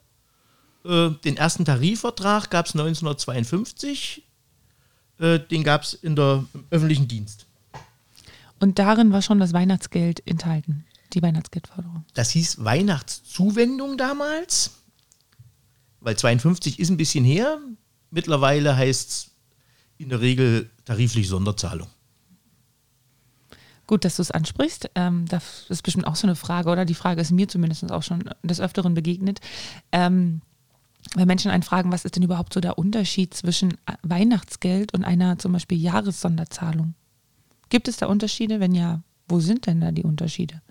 Äh, 0.85 1.11
den 1.25 1.37
ersten 1.37 1.65
Tarifvertrag 1.65 2.49
gab 2.51 2.67
es 2.67 2.75
1952. 2.75 4.23
Äh, 5.19 5.41
den 5.41 5.65
gab 5.65 5.83
es 5.83 5.95
im 5.95 6.17
öffentlichen 6.71 7.09
Dienst. 7.09 7.47
Und 8.61 8.79
darin 8.79 9.13
war 9.13 9.21
schon 9.23 9.39
das 9.39 9.53
Weihnachtsgeld 9.53 10.27
enthalten, 10.27 10.87
die 11.15 11.23
Weihnachtsgeldforderung. 11.23 12.05
Das 12.15 12.31
hieß 12.31 12.65
Weihnachtszuwendung 12.65 13.97
damals, 13.97 14.73
weil 16.01 16.17
52 16.17 16.79
ist 16.79 16.91
ein 16.91 16.97
bisschen 16.97 17.25
her. 17.25 17.59
Mittlerweile 18.11 18.77
heißt 18.77 19.11
es 19.11 19.31
in 19.99 20.09
der 20.09 20.21
Regel 20.21 20.71
tarifliche 20.85 21.29
Sonderzahlung. 21.29 21.89
Gut, 23.87 24.05
dass 24.05 24.17
du 24.17 24.23
es 24.23 24.31
ansprichst. 24.33 24.91
Ähm, 24.95 25.27
das 25.29 25.67
ist 25.69 25.83
bestimmt 25.83 26.07
auch 26.07 26.17
so 26.17 26.27
eine 26.27 26.35
Frage, 26.35 26.71
oder? 26.71 26.85
Die 26.85 26.95
Frage 26.95 27.21
ist 27.21 27.31
mir 27.31 27.49
zumindest 27.49 27.91
auch 27.91 28.03
schon 28.03 28.29
des 28.43 28.61
Öfteren 28.61 28.95
begegnet. 28.95 29.41
Ähm, 29.93 30.43
wenn 31.15 31.29
Menschen 31.29 31.53
einen 31.53 31.63
fragen, 31.63 31.93
was 31.93 32.05
ist 32.05 32.17
denn 32.17 32.25
überhaupt 32.25 32.53
so 32.53 32.61
der 32.61 32.79
Unterschied 32.79 33.33
zwischen 33.33 33.77
Weihnachtsgeld 34.03 34.93
und 34.93 35.05
einer 35.05 35.39
zum 35.39 35.53
Beispiel 35.53 35.79
Jahressonderzahlung? 35.79 36.95
Gibt 37.69 37.87
es 37.87 37.97
da 37.97 38.07
Unterschiede? 38.07 38.59
Wenn 38.59 38.75
ja, 38.75 39.03
wo 39.29 39.39
sind 39.39 39.67
denn 39.67 39.81
da 39.81 39.93
die 39.93 40.03
Unterschiede? 40.03 40.63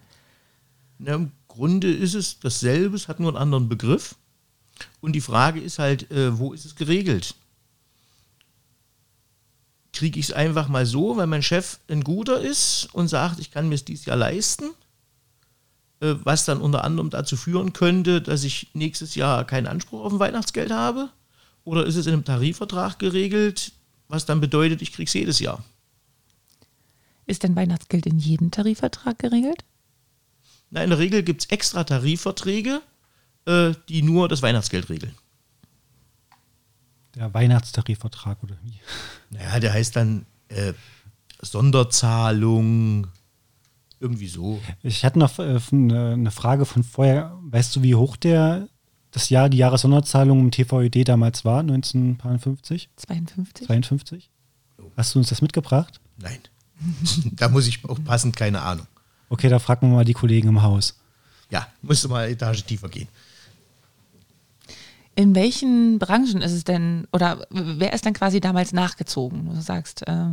Na, 0.97 1.15
Im 1.15 1.31
Grunde 1.47 1.91
ist 1.91 2.13
es 2.13 2.39
dasselbe, 2.39 2.95
es 2.95 3.07
hat 3.07 3.19
nur 3.19 3.29
einen 3.29 3.41
anderen 3.41 3.69
Begriff. 3.69 4.15
Und 5.01 5.13
die 5.13 5.21
Frage 5.21 5.59
ist 5.59 5.79
halt, 5.79 6.11
äh, 6.11 6.37
wo 6.37 6.53
ist 6.53 6.65
es 6.65 6.75
geregelt? 6.75 7.35
Kriege 9.93 10.19
ich 10.19 10.27
es 10.27 10.33
einfach 10.33 10.67
mal 10.67 10.85
so, 10.85 11.15
weil 11.15 11.27
mein 11.27 11.43
Chef 11.43 11.79
ein 11.87 12.03
guter 12.03 12.41
ist 12.41 12.89
und 12.93 13.07
sagt, 13.07 13.39
ich 13.39 13.51
kann 13.51 13.69
mir 13.69 13.75
es 13.75 13.85
dieses 13.85 14.05
Jahr 14.05 14.17
leisten? 14.17 14.65
Äh, 16.01 16.15
was 16.23 16.45
dann 16.45 16.59
unter 16.59 16.83
anderem 16.83 17.09
dazu 17.09 17.37
führen 17.37 17.73
könnte, 17.73 18.21
dass 18.21 18.43
ich 18.43 18.67
nächstes 18.73 19.15
Jahr 19.15 19.45
keinen 19.45 19.67
Anspruch 19.67 20.03
auf 20.03 20.13
ein 20.13 20.19
Weihnachtsgeld 20.19 20.71
habe? 20.71 21.09
Oder 21.63 21.85
ist 21.85 21.95
es 21.95 22.05
in 22.05 22.13
einem 22.13 22.25
Tarifvertrag 22.25 22.99
geregelt, 22.99 23.71
was 24.07 24.25
dann 24.25 24.41
bedeutet, 24.41 24.81
ich 24.81 24.91
kriege 24.91 25.07
es 25.07 25.13
jedes 25.13 25.39
Jahr? 25.39 25.63
Ist 27.25 27.43
denn 27.43 27.55
Weihnachtsgeld 27.55 28.05
in 28.05 28.19
jedem 28.19 28.51
Tarifvertrag 28.51 29.17
geregelt? 29.17 29.63
Na, 30.75 30.83
in 30.83 30.89
der 30.89 30.99
Regel 30.99 31.23
gibt 31.23 31.41
es 31.41 31.49
extra 31.49 31.85
Tarifverträge, 31.85 32.81
äh, 33.45 33.71
die 33.87 34.01
nur 34.01 34.27
das 34.27 34.41
Weihnachtsgeld 34.41 34.89
regeln. 34.89 35.15
Der 37.15 37.33
Weihnachtstarifvertrag 37.33 38.43
oder 38.43 38.57
wie? 38.61 38.77
Naja, 39.29 39.61
der 39.61 39.71
heißt 39.71 39.95
dann 39.95 40.25
äh, 40.49 40.73
Sonderzahlung, 41.41 43.07
irgendwie 44.01 44.27
so. 44.27 44.59
Ich 44.83 45.05
hatte 45.05 45.17
noch 45.17 45.39
äh, 45.39 45.61
eine, 45.71 46.11
eine 46.11 46.31
Frage 46.31 46.65
von 46.65 46.83
vorher. 46.83 47.39
Weißt 47.43 47.77
du, 47.77 47.81
wie 47.81 47.95
hoch 47.95 48.17
der 48.17 48.67
das 49.11 49.29
Jahr, 49.29 49.47
die 49.47 49.59
Jahressonderzahlung 49.59 50.41
im 50.41 50.51
TVÖD 50.51 51.07
damals 51.07 51.45
war, 51.45 51.61
1952, 51.61 52.89
52? 52.97 53.67
52? 53.67 54.29
Hast 54.97 55.15
du 55.15 55.19
uns 55.19 55.29
das 55.29 55.41
mitgebracht? 55.41 56.01
Nein. 56.17 56.39
da 57.31 57.47
muss 57.47 57.65
ich 57.65 57.85
auch 57.85 58.03
passend 58.03 58.35
keine 58.35 58.61
Ahnung. 58.61 58.87
Okay, 59.29 59.49
da 59.49 59.59
fragen 59.59 59.89
wir 59.89 59.95
mal 59.95 60.05
die 60.05 60.13
Kollegen 60.13 60.49
im 60.49 60.61
Haus. 60.61 60.95
Ja, 61.49 61.67
musste 61.81 62.07
mal 62.07 62.23
eine 62.23 62.33
Etage 62.33 62.63
tiefer 62.63 62.89
gehen. 62.89 63.07
In 65.17 65.33
welchen 65.33 65.97
Branchen 65.97 66.41
ist 66.41 66.51
es 66.51 66.65
denn, 66.65 67.07
oder 67.13 67.47
wer 67.49 67.93
ist 67.93 68.03
denn 68.03 68.13
quasi 68.13 68.41
damals 68.41 68.73
nachgezogen? 68.73 69.45
Du 69.45 69.61
sagst, 69.61 70.05
äh, 70.07 70.25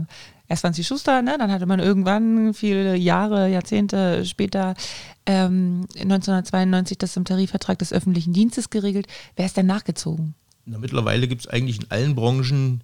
erst 0.49 0.65
waren 0.65 0.73
es 0.73 0.77
die 0.77 0.85
Schuster, 0.85 1.23
ne? 1.23 1.37
dann 1.39 1.53
hatte 1.53 1.67
man 1.67 1.79
irgendwann 1.79 2.53
viele 2.53 2.97
Jahre, 2.97 3.49
Jahrzehnte 3.49 4.27
später, 4.27 4.75
ähm, 5.25 5.87
1992 5.95 6.99
das 6.99 7.17
im 7.17 7.25
Tarifvertrag 7.25 7.79
des 7.79 7.93
öffentlichen 7.93 8.33
Dienstes 8.33 8.71
geregelt. 8.71 9.07
Wer 9.37 9.47
ist 9.47 9.57
denn 9.57 9.67
nachgezogen? 9.67 10.35
Na, 10.65 10.79
mittlerweile 10.79 11.29
gibt 11.29 11.43
es 11.43 11.49
eigentlich 11.49 11.81
in 11.81 11.91
allen 11.93 12.17
Branchen, 12.17 12.83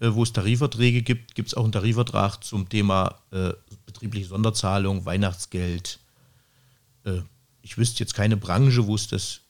äh, 0.00 0.08
wo 0.12 0.22
es 0.22 0.32
Tarifverträge 0.32 1.02
gibt, 1.02 1.34
gibt 1.34 1.48
es 1.48 1.54
auch 1.54 1.64
einen 1.64 1.72
Tarifvertrag 1.72 2.44
zum 2.44 2.68
Thema 2.68 3.16
äh, 3.32 3.50
betriebliche 4.00 4.28
Sonderzahlung, 4.28 5.04
Weihnachtsgeld. 5.04 5.98
Äh, 7.04 7.20
ich 7.60 7.76
wüsste 7.76 8.00
jetzt 8.00 8.14
keine 8.14 8.38
Branche, 8.38 8.86
wo 8.86 8.94
es 8.94 9.08
das 9.08 9.40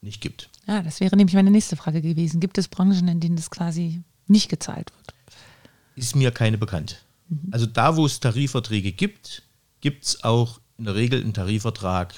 nicht 0.00 0.20
gibt. 0.20 0.48
Ja, 0.68 0.82
das 0.82 1.00
wäre 1.00 1.16
nämlich 1.16 1.34
meine 1.34 1.50
nächste 1.50 1.74
Frage 1.74 2.00
gewesen. 2.00 2.38
Gibt 2.38 2.58
es 2.58 2.68
Branchen, 2.68 3.08
in 3.08 3.18
denen 3.18 3.34
das 3.34 3.50
quasi 3.50 4.02
nicht 4.28 4.48
gezahlt 4.48 4.92
wird? 4.94 5.14
Ist 5.96 6.14
mir 6.14 6.30
keine 6.30 6.58
bekannt. 6.58 7.04
Also 7.50 7.66
da, 7.66 7.96
wo 7.96 8.06
es 8.06 8.20
Tarifverträge 8.20 8.92
gibt, 8.92 9.42
gibt 9.80 10.04
es 10.04 10.22
auch 10.22 10.60
in 10.78 10.84
der 10.84 10.94
Regel 10.94 11.20
einen 11.20 11.34
Tarifvertrag 11.34 12.14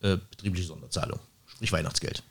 äh, 0.00 0.16
betriebliche 0.30 0.66
Sonderzahlung, 0.66 1.20
sprich 1.46 1.70
Weihnachtsgeld. 1.70 2.24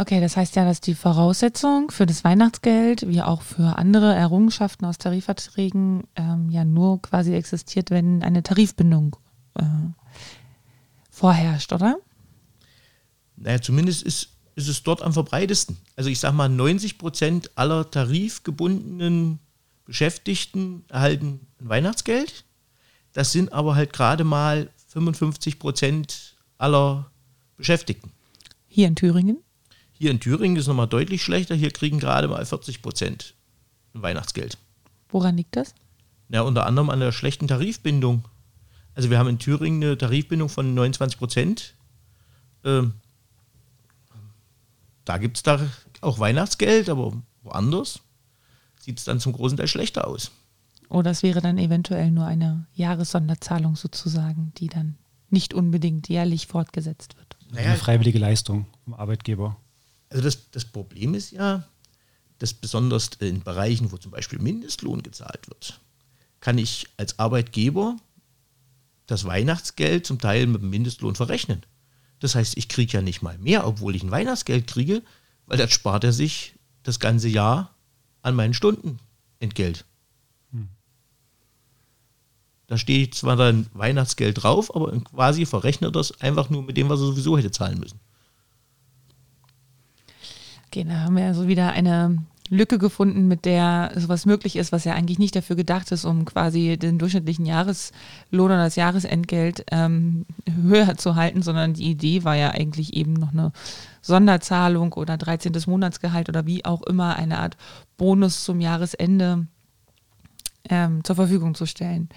Okay, 0.00 0.20
das 0.20 0.36
heißt 0.36 0.54
ja, 0.54 0.64
dass 0.64 0.80
die 0.80 0.94
Voraussetzung 0.94 1.90
für 1.90 2.06
das 2.06 2.22
Weihnachtsgeld, 2.22 3.08
wie 3.08 3.20
auch 3.20 3.42
für 3.42 3.76
andere 3.78 4.14
Errungenschaften 4.14 4.84
aus 4.84 4.96
Tarifverträgen, 4.96 6.04
ähm, 6.14 6.48
ja 6.50 6.64
nur 6.64 7.02
quasi 7.02 7.34
existiert, 7.34 7.90
wenn 7.90 8.22
eine 8.22 8.44
Tarifbindung 8.44 9.16
äh, 9.54 9.64
vorherrscht, 11.10 11.72
oder? 11.72 11.96
Naja, 13.34 13.60
zumindest 13.60 14.04
ist, 14.04 14.28
ist 14.54 14.68
es 14.68 14.84
dort 14.84 15.02
am 15.02 15.12
verbreitesten. 15.12 15.76
Also 15.96 16.10
ich 16.10 16.20
sage 16.20 16.36
mal, 16.36 16.48
90 16.48 16.98
Prozent 16.98 17.50
aller 17.56 17.90
tarifgebundenen 17.90 19.40
Beschäftigten 19.84 20.84
erhalten 20.86 21.40
ein 21.60 21.68
Weihnachtsgeld. 21.70 22.44
Das 23.14 23.32
sind 23.32 23.52
aber 23.52 23.74
halt 23.74 23.92
gerade 23.92 24.22
mal 24.22 24.70
55 24.90 25.58
Prozent 25.58 26.36
aller 26.56 27.10
Beschäftigten. 27.56 28.12
Hier 28.68 28.86
in 28.86 28.94
Thüringen. 28.94 29.38
Hier 29.98 30.12
in 30.12 30.20
Thüringen 30.20 30.56
ist 30.56 30.62
es 30.62 30.68
nochmal 30.68 30.86
deutlich 30.86 31.24
schlechter. 31.24 31.56
Hier 31.56 31.72
kriegen 31.72 31.98
gerade 31.98 32.28
mal 32.28 32.44
40 32.46 32.82
Prozent 32.82 33.34
Weihnachtsgeld. 33.94 34.56
Woran 35.08 35.36
liegt 35.36 35.56
das? 35.56 35.74
Ja, 36.28 36.42
unter 36.42 36.66
anderem 36.66 36.88
an 36.90 37.00
der 37.00 37.10
schlechten 37.10 37.48
Tarifbindung. 37.48 38.24
Also 38.94 39.10
wir 39.10 39.18
haben 39.18 39.28
in 39.28 39.38
Thüringen 39.38 39.82
eine 39.82 39.98
Tarifbindung 39.98 40.48
von 40.48 40.72
29 40.74 41.18
Prozent. 41.18 41.74
Ähm, 42.64 42.94
da 45.04 45.18
gibt 45.18 45.38
es 45.38 45.42
da 45.42 45.60
auch 46.00 46.20
Weihnachtsgeld, 46.20 46.88
aber 46.90 47.14
woanders 47.42 48.00
sieht 48.78 48.98
es 48.98 49.04
dann 49.04 49.18
zum 49.18 49.32
großen 49.32 49.56
Teil 49.56 49.66
schlechter 49.66 50.06
aus. 50.06 50.30
Oder 50.88 51.10
es 51.10 51.22
wäre 51.22 51.40
dann 51.40 51.58
eventuell 51.58 52.10
nur 52.10 52.26
eine 52.26 52.66
Jahressonderzahlung 52.74 53.74
sozusagen, 53.74 54.52
die 54.58 54.68
dann 54.68 54.96
nicht 55.28 55.54
unbedingt 55.54 56.08
jährlich 56.08 56.46
fortgesetzt 56.46 57.16
wird. 57.16 57.36
Naja, 57.50 57.70
Eine 57.70 57.78
freiwillige 57.78 58.18
Leistung 58.18 58.66
vom 58.84 58.94
Arbeitgeber. 58.94 59.56
Also 60.10 60.22
das, 60.22 60.50
das 60.50 60.64
Problem 60.64 61.14
ist 61.14 61.32
ja, 61.32 61.68
dass 62.38 62.54
besonders 62.54 63.10
in 63.20 63.42
Bereichen, 63.42 63.92
wo 63.92 63.96
zum 63.96 64.12
Beispiel 64.12 64.38
Mindestlohn 64.38 65.02
gezahlt 65.02 65.48
wird, 65.48 65.80
kann 66.40 66.56
ich 66.56 66.86
als 66.96 67.18
Arbeitgeber 67.18 67.96
das 69.06 69.24
Weihnachtsgeld 69.24 70.06
zum 70.06 70.20
Teil 70.20 70.46
mit 70.46 70.62
dem 70.62 70.70
Mindestlohn 70.70 71.14
verrechnen. 71.14 71.64
Das 72.20 72.34
heißt, 72.34 72.56
ich 72.56 72.68
kriege 72.68 72.92
ja 72.92 73.02
nicht 73.02 73.22
mal 73.22 73.38
mehr, 73.38 73.66
obwohl 73.66 73.96
ich 73.96 74.02
ein 74.02 74.10
Weihnachtsgeld 74.10 74.66
kriege, 74.66 75.02
weil 75.46 75.58
das 75.58 75.72
spart 75.72 76.04
er 76.04 76.12
sich 76.12 76.54
das 76.82 77.00
ganze 77.00 77.28
Jahr 77.28 77.74
an 78.22 78.34
meinen 78.34 78.54
Stundenentgelt. 78.54 79.84
Da 82.68 82.76
steht 82.76 83.14
zwar 83.14 83.34
dann 83.34 83.66
Weihnachtsgeld 83.72 84.42
drauf, 84.42 84.74
aber 84.76 84.92
quasi 85.00 85.46
verrechnet 85.46 85.96
das 85.96 86.20
einfach 86.20 86.50
nur 86.50 86.62
mit 86.62 86.76
dem, 86.76 86.90
was 86.90 87.00
er 87.00 87.06
sowieso 87.06 87.38
hätte 87.38 87.50
zahlen 87.50 87.80
müssen. 87.80 87.98
Da 90.70 91.00
haben 91.00 91.16
wir 91.16 91.26
also 91.26 91.48
wieder 91.48 91.72
eine 91.72 92.18
Lücke 92.50 92.78
gefunden, 92.78 93.28
mit 93.28 93.44
der 93.44 93.92
sowas 93.96 94.26
möglich 94.26 94.56
ist, 94.56 94.72
was 94.72 94.84
ja 94.84 94.94
eigentlich 94.94 95.18
nicht 95.18 95.36
dafür 95.36 95.56
gedacht 95.56 95.92
ist, 95.92 96.04
um 96.04 96.24
quasi 96.24 96.76
den 96.78 96.98
durchschnittlichen 96.98 97.46
Jahreslohn 97.46 97.92
oder 98.32 98.56
das 98.56 98.76
Jahresentgelt 98.76 99.64
ähm, 99.70 100.24
höher 100.62 100.96
zu 100.96 101.14
halten, 101.14 101.42
sondern 101.42 101.74
die 101.74 101.90
Idee 101.90 102.24
war 102.24 102.36
ja 102.36 102.50
eigentlich 102.50 102.94
eben 102.94 103.12
noch 103.12 103.32
eine 103.32 103.52
Sonderzahlung 104.00 104.94
oder 104.94 105.16
13. 105.16 105.52
Monatsgehalt 105.66 106.28
oder 106.28 106.46
wie 106.46 106.64
auch 106.64 106.82
immer 106.82 107.16
eine 107.16 107.38
Art 107.38 107.56
Bonus 107.96 108.44
zum 108.44 108.60
Jahresende 108.60 109.46
ähm, 110.68 111.04
zur 111.04 111.16
Verfügung 111.16 111.54
zu 111.54 111.66
stellen. 111.66 112.08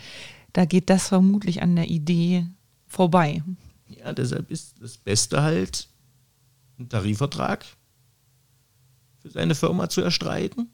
Da 0.54 0.66
geht 0.66 0.90
das 0.90 1.08
vermutlich 1.08 1.62
an 1.62 1.76
der 1.76 1.90
Idee 1.90 2.46
vorbei. 2.88 3.44
Ja, 3.88 4.14
deshalb 4.14 4.50
ist 4.50 4.76
das 4.82 4.98
Beste 4.98 5.42
halt 5.42 5.88
ein 6.80 6.90
Tarifvertrag 6.90 7.66
für 9.22 9.30
seine 9.30 9.56
Firma 9.56 9.90
zu 9.90 10.02
erstreiten. 10.02 10.70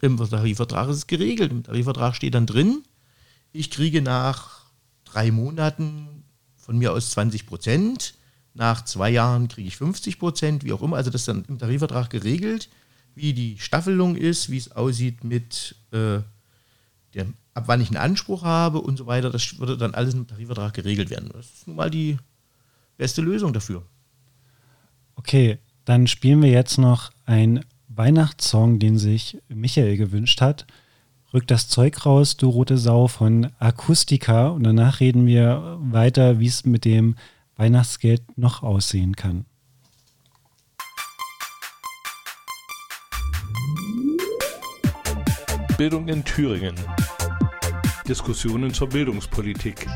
Im 0.00 0.16
Tarifvertrag 0.16 0.88
ist 0.88 0.96
es 0.96 1.06
geregelt. 1.06 1.52
Im 1.52 1.62
Tarifvertrag 1.62 2.16
steht 2.16 2.34
dann 2.34 2.46
drin, 2.46 2.82
ich 3.52 3.70
kriege 3.70 4.00
nach 4.00 4.66
drei 5.04 5.30
Monaten 5.30 6.24
von 6.56 6.78
mir 6.78 6.92
aus 6.92 7.10
20 7.10 7.46
Prozent, 7.46 8.14
nach 8.54 8.84
zwei 8.84 9.10
Jahren 9.10 9.48
kriege 9.48 9.68
ich 9.68 9.76
50 9.76 10.18
Prozent, 10.18 10.64
wie 10.64 10.72
auch 10.72 10.82
immer. 10.82 10.96
Also 10.96 11.10
das 11.10 11.22
ist 11.22 11.28
dann 11.28 11.44
im 11.46 11.58
Tarifvertrag 11.58 12.10
geregelt, 12.10 12.68
wie 13.14 13.32
die 13.32 13.58
Staffelung 13.58 14.16
ist, 14.16 14.50
wie 14.50 14.56
es 14.56 14.72
aussieht 14.72 15.24
mit 15.24 15.76
äh, 15.92 16.20
dem, 17.14 17.34
ab 17.54 17.64
wann 17.66 17.80
ich 17.80 17.88
einen 17.88 17.96
Anspruch 17.96 18.42
habe 18.42 18.80
und 18.80 18.96
so 18.96 19.06
weiter. 19.06 19.30
Das 19.30 19.58
würde 19.58 19.76
dann 19.76 19.94
alles 19.94 20.14
im 20.14 20.26
Tarifvertrag 20.26 20.74
geregelt 20.74 21.10
werden. 21.10 21.30
Das 21.32 21.46
ist 21.46 21.66
nun 21.66 21.76
mal 21.76 21.90
die 21.90 22.18
beste 22.96 23.22
Lösung 23.22 23.52
dafür. 23.52 23.84
Okay, 25.14 25.58
dann 25.84 26.06
spielen 26.06 26.42
wir 26.42 26.50
jetzt 26.50 26.78
noch 26.78 27.10
einen 27.26 27.64
Weihnachtssong, 27.88 28.78
den 28.78 28.98
sich 28.98 29.38
Michael 29.48 29.96
gewünscht 29.96 30.40
hat. 30.40 30.66
Rück 31.32 31.46
das 31.46 31.68
Zeug 31.68 32.06
raus, 32.06 32.36
du 32.36 32.48
rote 32.48 32.78
Sau 32.78 33.06
von 33.06 33.50
Akustika. 33.58 34.48
Und 34.48 34.64
danach 34.64 35.00
reden 35.00 35.26
wir 35.26 35.78
weiter, 35.80 36.40
wie 36.40 36.46
es 36.46 36.64
mit 36.64 36.84
dem 36.84 37.16
Weihnachtsgeld 37.56 38.38
noch 38.38 38.62
aussehen 38.62 39.16
kann. 39.16 39.44
Bildung 45.76 46.08
in 46.08 46.24
Thüringen. 46.24 46.74
Diskussionen 48.06 48.74
zur 48.74 48.88
Bildungspolitik. 48.88 49.86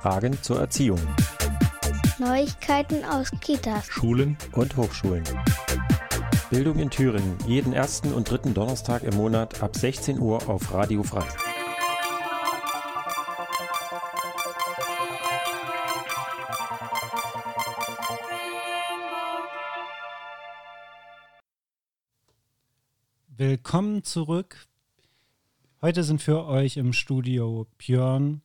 Fragen 0.00 0.40
zur 0.42 0.60
Erziehung. 0.60 1.00
Neuigkeiten 2.18 3.04
aus 3.04 3.30
Kitas. 3.42 3.88
Schulen 3.88 4.38
und 4.52 4.74
Hochschulen. 4.78 5.22
Bildung 6.48 6.78
in 6.78 6.88
Thüringen, 6.88 7.36
jeden 7.46 7.74
ersten 7.74 8.14
und 8.14 8.30
dritten 8.30 8.54
Donnerstag 8.54 9.02
im 9.02 9.14
Monat 9.16 9.62
ab 9.62 9.76
16 9.76 10.18
Uhr 10.18 10.48
auf 10.48 10.72
Radio 10.72 11.02
Frei. 11.02 11.26
Willkommen 23.28 24.04
zurück. 24.04 24.66
Heute 25.82 26.02
sind 26.02 26.22
für 26.22 26.46
euch 26.46 26.78
im 26.78 26.94
Studio 26.94 27.66
Björn 27.76 28.40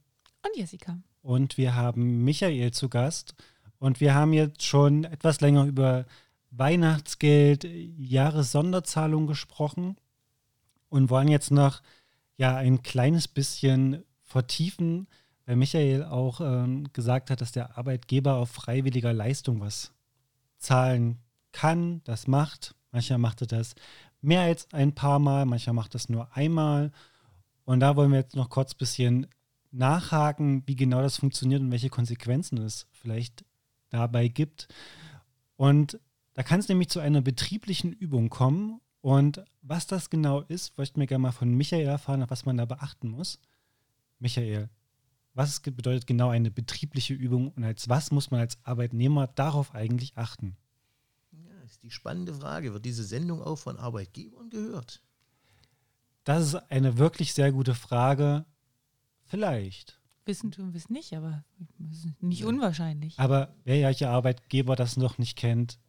und 0.46 0.58
Jessica. 0.58 1.00
Und 1.22 1.58
wir 1.58 1.76
haben 1.76 2.26
Michael 2.26 2.72
zu 2.72 2.90
Gast. 2.90 3.36
Und 3.82 4.00
wir 4.00 4.14
haben 4.14 4.32
jetzt 4.32 4.62
schon 4.62 5.06
etwas 5.06 5.42
länger 5.42 5.66
über 5.66 6.06
Weihnachtsgeld, 6.52 7.64
Jahressonderzahlung 7.64 9.26
gesprochen 9.26 9.96
und 10.90 11.10
wollen 11.10 11.30
jetzt 11.30 11.50
noch 11.50 11.82
ja 12.38 12.56
ein 12.58 12.84
kleines 12.84 13.28
bisschen 13.28 14.04
vertiefen, 14.22 15.08
weil 15.48 15.56
Michael 15.56 16.04
auch 16.04 16.42
ähm, 16.42 16.94
gesagt 16.94 17.32
hat, 17.32 17.42
dass 17.42 17.54
der 17.54 17.76
Arbeitgeber 17.76 18.36
auf 18.36 18.52
freiwilliger 18.52 19.14
Leistung 19.14 19.62
was 19.62 19.92
zahlen 20.60 21.18
kann, 21.52 22.04
das 22.04 22.28
macht. 22.28 22.76
Mancher 22.92 23.18
macht 23.18 23.52
das 23.52 23.74
mehr 24.22 24.42
als 24.42 24.72
ein 24.74 24.94
paar 24.94 25.18
Mal, 25.18 25.48
mancher 25.48 25.74
macht 25.74 25.96
das 25.96 26.08
nur 26.08 26.38
einmal. 26.38 26.92
Und 27.66 27.80
da 27.80 27.96
wollen 27.96 28.12
wir 28.12 28.20
jetzt 28.20 28.36
noch 28.36 28.52
kurz 28.52 28.76
ein 28.76 28.78
bisschen 28.78 29.28
nachhaken, 29.72 30.62
wie 30.68 30.76
genau 30.76 31.02
das 31.02 31.18
funktioniert 31.18 31.62
und 31.62 31.72
welche 31.72 31.90
Konsequenzen 31.90 32.60
es 32.60 32.86
vielleicht 32.92 33.44
dabei 33.92 34.28
gibt. 34.28 34.68
Und 35.56 36.00
da 36.34 36.44
kann 36.44 36.60
es 36.60 36.68
nämlich 36.68 36.90
zu 36.90 37.00
einer 37.00 37.22
betrieblichen 37.22 37.94
Übung 37.94 38.30
kommen. 38.30 38.82
Und 39.02 39.44
was 39.62 39.88
das 39.88 40.10
genau 40.10 40.42
ist, 40.42 40.78
möchten 40.78 41.00
wir 41.00 41.08
gerne 41.08 41.22
mal 41.22 41.32
von 41.32 41.54
Michael 41.54 41.86
erfahren, 41.86 42.26
was 42.28 42.46
man 42.46 42.58
da 42.58 42.66
beachten 42.66 43.10
muss. 43.10 43.40
Michael, 44.20 44.70
was 45.34 45.60
bedeutet 45.62 46.08
genau 46.08 46.30
eine 46.30 46.52
betriebliche 46.52 47.14
Übung 47.14 47.52
und 47.52 47.64
als 47.64 47.88
was 47.90 48.12
muss 48.12 48.32
man 48.32 48.42
als 48.42 48.58
Arbeitnehmer 48.64 49.28
darauf 49.28 49.74
eigentlich 49.74 50.18
achten? 50.18 50.58
Ja, 51.32 51.62
ist 51.66 51.82
die 51.84 51.92
spannende 51.92 52.34
Frage. 52.34 52.74
Wird 52.74 52.86
diese 52.86 53.04
Sendung 53.04 53.42
auch 53.42 53.58
von 53.58 53.78
Arbeitgebern 53.78 54.50
gehört? 54.50 55.02
Das 56.24 56.46
ist 56.46 56.56
eine 56.56 56.98
wirklich 56.98 57.34
sehr 57.34 57.52
gute 57.52 57.74
Frage. 57.74 58.46
Vielleicht. 59.24 60.01
Wissen 60.26 60.52
tun 60.52 60.74
wir 60.74 60.78
es 60.78 60.90
nicht, 60.90 61.14
aber 61.14 61.44
nicht 62.20 62.46
unwahrscheinlich. 62.46 63.18
Aber 63.18 63.56
wer 63.64 63.88
welcher 63.88 64.12
Arbeitgeber 64.12 64.76
das 64.76 64.98
noch 64.98 65.18
nicht 65.18 65.36
kennt, 65.36 65.80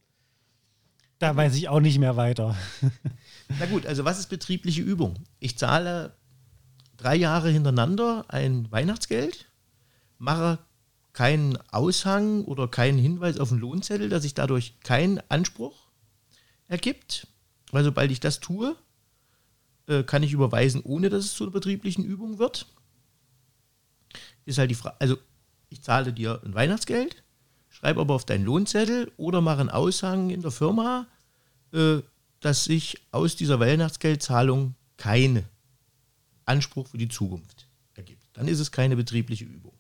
da 1.19 1.37
weiß 1.37 1.55
ich 1.55 1.69
auch 1.69 1.81
nicht 1.81 1.99
mehr 1.99 2.17
weiter. 2.17 2.57
Na 3.61 3.67
gut, 3.67 3.87
also 3.87 4.05
was 4.05 4.19
ist 4.19 4.29
betriebliche 4.29 4.83
Übung? 4.83 5.15
Ich 5.39 5.57
zahle 5.59 6.17
drei 6.97 7.15
Jahre 7.15 7.51
hintereinander 7.51 8.25
ein 8.29 8.71
Weihnachtsgeld, 8.73 9.47
mache 10.19 10.59
keinen 11.13 11.59
Aushang 11.71 12.45
oder 12.45 12.69
keinen 12.69 12.99
Hinweis 12.99 13.39
auf 13.39 13.51
den 13.51 13.59
Lohnzettel, 13.59 14.09
dass 14.09 14.23
sich 14.23 14.35
dadurch 14.35 14.81
kein 14.81 15.21
Anspruch 15.31 15.91
ergibt. 16.69 17.29
Weil 17.71 17.85
sobald 17.85 18.11
ich 18.11 18.21
das 18.21 18.41
tue, 18.41 18.77
äh, 19.87 20.03
kann 20.03 20.23
ich 20.23 20.33
überweisen, 20.33 20.83
ohne 20.83 21.11
dass 21.11 21.27
es 21.27 21.35
zu 21.35 21.45
einer 21.45 21.53
betrieblichen 21.53 22.05
Übung 22.05 22.39
wird 22.39 22.67
ist 24.45 24.59
halt 24.59 24.71
die 24.71 24.75
Frage, 24.75 24.97
also 25.01 25.17
ich 25.69 25.83
zahle 25.83 26.13
dir 26.13 26.41
ein 26.45 26.55
Weihnachtsgeld, 26.55 27.23
schreibe 27.69 28.01
aber 28.01 28.15
auf 28.15 28.25
deinen 28.25 28.45
Lohnzettel 28.45 29.11
oder 29.17 29.41
mache 29.41 29.61
einen 29.61 29.71
Aushang 29.71 30.31
in 30.31 30.43
der 30.43 30.51
Firma, 30.51 31.07
äh, 31.73 31.99
dass 32.41 32.65
sich 32.65 32.99
aus 33.13 33.37
dieser 33.37 33.61
Weihnachtsgeldzahlung 33.61 34.75
kein 34.97 35.45
Anspruch 36.45 36.89
für 36.89 36.99
die 36.99 37.09
Zukunft 37.09 37.69
ergibt. 37.95 38.29
Dann 38.33 38.49
ist 38.49 38.59
es 38.59 38.73
keine 38.73 38.97
betriebliche 38.97 39.45
Übung. 39.45 39.73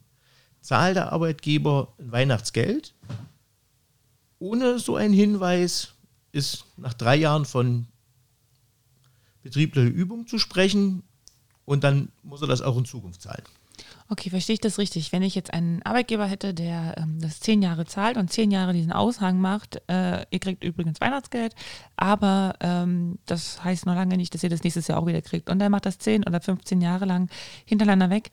Zahlt 0.60 0.96
der 0.96 1.12
Arbeitgeber 1.12 1.92
ein 1.98 2.12
Weihnachtsgeld 2.12 2.94
ohne 4.42 4.80
so 4.80 4.96
einen 4.96 5.14
Hinweis, 5.14 5.94
ist 6.32 6.64
nach 6.76 6.94
drei 6.94 7.14
Jahren 7.14 7.44
von 7.44 7.86
betrieblicher 9.42 9.86
Übung 9.86 10.26
zu 10.26 10.38
sprechen 10.38 11.04
und 11.64 11.84
dann 11.84 12.10
muss 12.24 12.42
er 12.42 12.48
das 12.48 12.60
auch 12.60 12.76
in 12.76 12.84
Zukunft 12.84 13.22
zahlen. 13.22 13.44
Okay, 14.12 14.28
verstehe 14.28 14.52
ich 14.52 14.60
das 14.60 14.76
richtig? 14.76 15.10
Wenn 15.10 15.22
ich 15.22 15.34
jetzt 15.34 15.54
einen 15.54 15.80
Arbeitgeber 15.84 16.26
hätte, 16.26 16.52
der 16.52 16.98
ähm, 16.98 17.18
das 17.18 17.40
zehn 17.40 17.62
Jahre 17.62 17.86
zahlt 17.86 18.18
und 18.18 18.30
zehn 18.30 18.50
Jahre 18.50 18.74
diesen 18.74 18.92
Aushang 18.92 19.40
macht, 19.40 19.80
äh, 19.88 20.26
ihr 20.30 20.38
kriegt 20.38 20.62
übrigens 20.62 21.00
Weihnachtsgeld, 21.00 21.54
aber 21.96 22.54
ähm, 22.60 23.18
das 23.24 23.64
heißt 23.64 23.86
noch 23.86 23.94
lange 23.94 24.18
nicht, 24.18 24.34
dass 24.34 24.42
ihr 24.42 24.50
das 24.50 24.64
nächstes 24.64 24.86
Jahr 24.86 24.98
auch 24.98 25.06
wieder 25.06 25.22
kriegt. 25.22 25.48
Und 25.48 25.62
er 25.62 25.70
macht 25.70 25.86
das 25.86 25.96
zehn 25.96 26.24
oder 26.26 26.42
15 26.42 26.82
Jahre 26.82 27.06
lang 27.06 27.30
hintereinander 27.64 28.10
weg, 28.10 28.30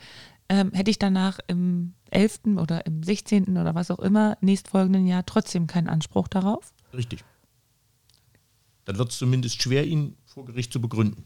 ähm, 0.49 0.73
hätte 0.73 0.91
ich 0.91 0.99
danach 0.99 1.39
im 1.47 1.93
11. 2.11 2.57
oder 2.57 2.85
im 2.85 3.01
16. 3.01 3.57
oder 3.57 3.73
was 3.73 3.89
auch 3.89 3.99
immer 3.99 4.37
nächstfolgenden 4.41 5.07
Jahr 5.07 5.25
trotzdem 5.25 5.65
keinen 5.65 5.87
Anspruch 5.87 6.27
darauf? 6.27 6.73
Richtig. 6.93 7.23
Dann 8.83 8.97
wird 8.97 9.11
es 9.11 9.17
zumindest 9.17 9.61
schwer, 9.61 9.87
ihn 9.87 10.17
vor 10.25 10.43
Gericht 10.43 10.73
zu 10.73 10.81
begründen. 10.81 11.25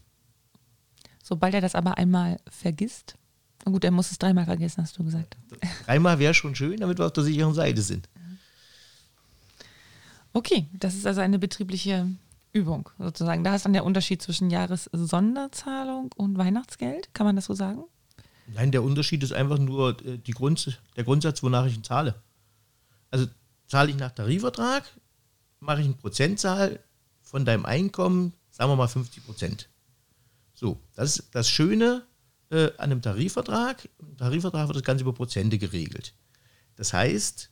Sobald 1.24 1.54
er 1.54 1.60
das 1.60 1.74
aber 1.74 1.98
einmal 1.98 2.36
vergisst, 2.48 3.16
Gut, 3.64 3.84
er 3.84 3.90
muss 3.90 4.10
es 4.10 4.18
dreimal 4.18 4.44
vergessen, 4.44 4.82
hast 4.82 4.98
du 4.98 5.04
gesagt. 5.04 5.36
Dreimal 5.86 6.18
wäre 6.18 6.34
schon 6.34 6.54
schön, 6.54 6.78
damit 6.80 6.98
wir 6.98 7.06
auf 7.06 7.12
der 7.12 7.24
sicheren 7.24 7.54
Seite 7.54 7.80
sind. 7.80 8.08
Okay, 10.32 10.66
das 10.72 10.94
ist 10.94 11.06
also 11.06 11.20
eine 11.20 11.38
betriebliche 11.38 12.08
Übung 12.52 12.90
sozusagen. 12.98 13.44
Da 13.44 13.54
ist 13.54 13.64
dann 13.64 13.72
der 13.72 13.84
Unterschied 13.84 14.20
zwischen 14.20 14.50
Jahressonderzahlung 14.50 16.12
und 16.16 16.36
Weihnachtsgeld. 16.36 17.14
Kann 17.14 17.26
man 17.26 17.36
das 17.36 17.46
so 17.46 17.54
sagen? 17.54 17.84
Nein, 18.52 18.72
der 18.72 18.82
Unterschied 18.82 19.22
ist 19.22 19.32
einfach 19.32 19.58
nur 19.58 19.96
äh, 20.04 20.18
die 20.18 20.32
Grund, 20.32 20.78
der 20.96 21.04
Grundsatz, 21.04 21.42
wonach 21.42 21.66
ich 21.66 21.76
ihn 21.76 21.84
zahle. 21.84 22.14
Also 23.10 23.26
zahle 23.68 23.90
ich 23.90 23.96
nach 23.96 24.10
Tarifvertrag, 24.10 24.84
mache 25.60 25.80
ich 25.80 25.86
einen 25.86 25.96
Prozentzahl 25.96 26.80
von 27.22 27.44
deinem 27.44 27.64
Einkommen, 27.64 28.34
sagen 28.50 28.70
wir 28.70 28.76
mal 28.76 28.88
50 28.88 29.24
Prozent. 29.24 29.68
So, 30.52 30.78
das 30.94 31.18
ist 31.18 31.34
das 31.34 31.48
Schöne 31.48 32.02
äh, 32.50 32.70
an 32.78 32.90
einem 32.90 33.02
Tarifvertrag. 33.02 33.88
Im 33.98 34.16
Tarifvertrag 34.16 34.68
wird 34.68 34.76
das 34.76 34.84
Ganze 34.84 35.02
über 35.02 35.12
Prozente 35.12 35.58
geregelt. 35.58 36.14
Das 36.76 36.92
heißt, 36.92 37.50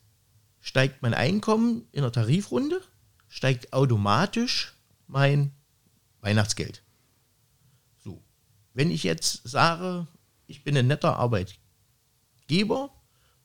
steigt 0.61 1.03
mein 1.03 1.15
Einkommen 1.15 1.87
in 1.93 2.03
der 2.03 2.13
Tarifrunde, 2.13 2.81
steigt 3.29 3.73
automatisch 3.73 4.75
mein 5.07 5.53
Weihnachtsgeld. 6.21 6.83
So, 7.99 8.23
wenn 8.75 8.91
ich 8.91 9.03
jetzt 9.03 9.49
sage, 9.49 10.07
ich 10.47 10.65
bin 10.65 10.77
ein 10.77 10.87
netter 10.87 11.17
Arbeitgeber 11.17 12.91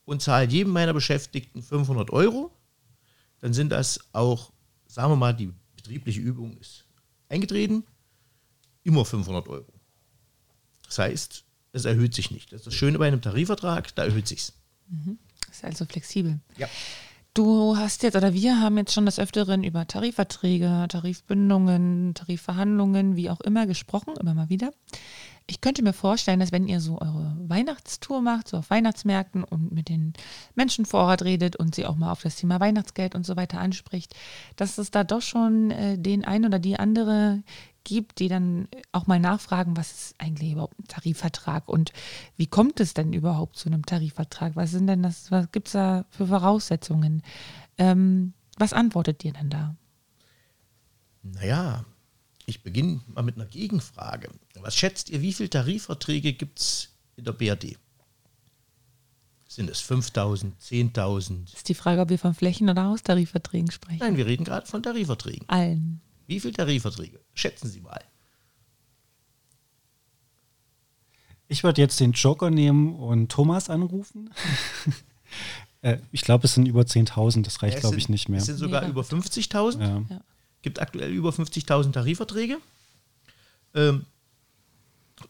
und 0.05 0.21
zahle 0.21 0.47
jedem 0.47 0.73
meiner 0.73 0.93
Beschäftigten 0.93 1.62
500 1.62 2.12
Euro, 2.12 2.51
dann 3.39 3.53
sind 3.53 3.69
das 3.69 3.99
auch, 4.13 4.51
sagen 4.88 5.12
wir 5.12 5.15
mal, 5.15 5.33
die 5.33 5.53
betriebliche 5.75 6.21
Übung 6.21 6.57
ist 6.57 6.88
eingetreten, 7.29 7.83
immer 8.83 9.05
500 9.05 9.47
Euro. 9.47 9.76
Das 10.88 11.00
heißt, 11.00 11.43
es 11.73 11.86
erhöht 11.86 12.13
sich 12.13 12.32
nicht. 12.32 12.52
Das 12.52 12.62
ist 12.62 12.67
das 12.67 12.73
Schöne 12.73 12.97
bei 12.97 13.08
einem 13.08 13.21
Tarifvertrag, 13.21 13.93
da 13.95 14.06
erhöht 14.06 14.28
sich's. 14.28 14.54
Mhm. 14.89 15.19
Ist 15.52 15.63
also 15.63 15.86
flexibel. 15.86 16.39
Ja. 16.58 16.67
Du 17.34 17.78
hast 17.78 18.02
jetzt 18.02 18.15
oder 18.15 18.34
wir 18.34 18.60
haben 18.60 18.78
jetzt 18.78 18.93
schon 18.93 19.06
des 19.06 19.19
Öfteren 19.19 19.63
über 19.63 19.86
Tarifverträge, 19.86 20.88
Tarifbindungen, 20.89 22.15
Tarifverhandlungen, 22.15 23.15
wie 23.15 23.30
auch 23.30 23.41
immer 23.41 23.67
gesprochen, 23.67 24.15
immer 24.19 24.34
mal 24.34 24.50
wieder. 24.50 24.71
Ich 25.45 25.62
könnte 25.62 25.84
mir 25.84 25.93
vorstellen, 25.93 26.39
dass 26.39 26.52
wenn 26.52 26.67
ihr 26.67 26.82
so 26.82 27.00
eure 27.00 27.38
Weihnachtstour 27.39 28.21
macht, 28.21 28.47
so 28.47 28.58
auf 28.58 28.71
Weihnachtsmärkten 28.71 29.43
und 29.43 29.71
mit 29.71 29.88
den 29.88 30.13
Menschen 30.56 30.86
vor 30.86 31.02
Ort 31.02 31.23
redet 31.23 31.56
und 31.56 31.76
sie 31.76 31.86
auch 31.86 31.95
mal 31.95 32.12
auf 32.12 32.23
das 32.23 32.38
Thema 32.38 32.60
Weihnachtsgeld 32.60 33.13
und 33.13 33.26
so 33.26 33.36
weiter 33.36 33.60
anspricht, 33.60 34.15
dass 34.56 34.80
es 34.80 34.89
da 34.89 35.04
doch 35.04 35.21
schon 35.21 35.69
äh, 35.69 35.97
den 35.97 36.26
einen 36.26 36.45
oder 36.45 36.60
die 36.60 36.80
andere 36.80 37.43
gibt, 37.88 38.19
die 38.19 38.28
dann 38.28 38.67
auch 38.91 39.08
mal 39.08 39.19
nachfragen, 39.19 39.78
was 39.78 39.91
ist 39.91 40.15
eigentlich 40.17 40.52
überhaupt 40.52 40.78
ein 40.78 40.88
Tarifvertrag 40.88 41.69
und 41.69 41.93
wie 42.36 42.45
kommt 42.45 42.82
es 42.82 42.93
denn 42.93 43.13
überhaupt 43.13 43.56
zu 43.56 43.69
einem 43.69 43.86
Tarifvertrag? 43.86 44.58
Was 44.58 44.71
sind 44.71 44.88
denn 44.88 45.04
das, 45.04 45.32
was 45.32 45.50
gibt 45.54 45.67
es 45.67 45.73
da 45.73 46.06
für 46.10 46.28
Voraussetzungen? 46.28 47.23
Ähm, 47.78 48.34
was 48.58 48.73
antwortet 48.73 49.23
ihr 49.23 49.32
denn 49.32 49.50
da? 49.50 49.76
Naja, 51.23 51.86
ich 52.45 52.62
beginne 52.62 53.00
mal 53.08 53.21
mit 53.21 53.36
einer 53.36 53.45
Gegenfrage. 53.45 54.32
Was 54.60 54.76
schätzt 54.76 55.10
ihr, 55.10 55.21
wie 55.21 55.32
viele 55.32 55.50
Tarifverträge 55.50 56.34
gibt 56.34 56.60
es 56.60 56.89
in 57.15 57.23
der 57.23 57.32
BRD? 57.32 57.78
Sind 59.47 59.69
es 59.69 59.80
5000, 59.80 60.60
10.000? 60.62 61.54
Ist 61.54 61.69
die 61.69 61.73
Frage, 61.73 62.02
ob 62.02 62.10
wir 62.10 62.19
von 62.19 62.34
Flächen- 62.34 62.69
oder 62.69 62.84
Haustarifverträgen 62.84 63.71
sprechen? 63.71 64.00
Nein, 64.00 64.17
wir 64.17 64.26
reden 64.26 64.43
gerade 64.43 64.67
von 64.67 64.84
Tarifverträgen. 64.84 65.47
Allen. 65.47 66.02
Wie 66.27 66.39
viele 66.39 66.53
Tarifverträge? 66.53 67.19
Schätzen 67.33 67.69
Sie 67.69 67.79
mal. 67.79 68.03
Ich 71.47 71.63
würde 71.63 71.81
jetzt 71.81 71.99
den 71.99 72.11
Joker 72.11 72.49
nehmen 72.49 72.95
und 72.95 73.29
Thomas 73.31 73.69
anrufen. 73.69 74.33
äh, 75.81 75.97
ich 76.11 76.21
glaube, 76.21 76.45
es 76.45 76.53
sind 76.53 76.67
über 76.67 76.81
10.000, 76.81 77.43
das 77.43 77.63
reicht, 77.63 77.75
Es 77.77 77.81
glaube 77.81 77.97
ich, 77.97 78.09
nicht 78.09 78.27
mehr. 78.27 78.39
Es 78.39 78.47
sind 78.47 78.57
sogar 78.57 78.81
Nee, 78.81 78.89
über 78.89 79.01
50.000. 79.01 80.09
Ja. 80.09 80.21
gibt 80.61 80.79
aktuell 80.81 81.11
über 81.11 81.29
50.000 81.29 81.93
Tarifverträge. 81.93 82.57
Ähm, 83.73 84.05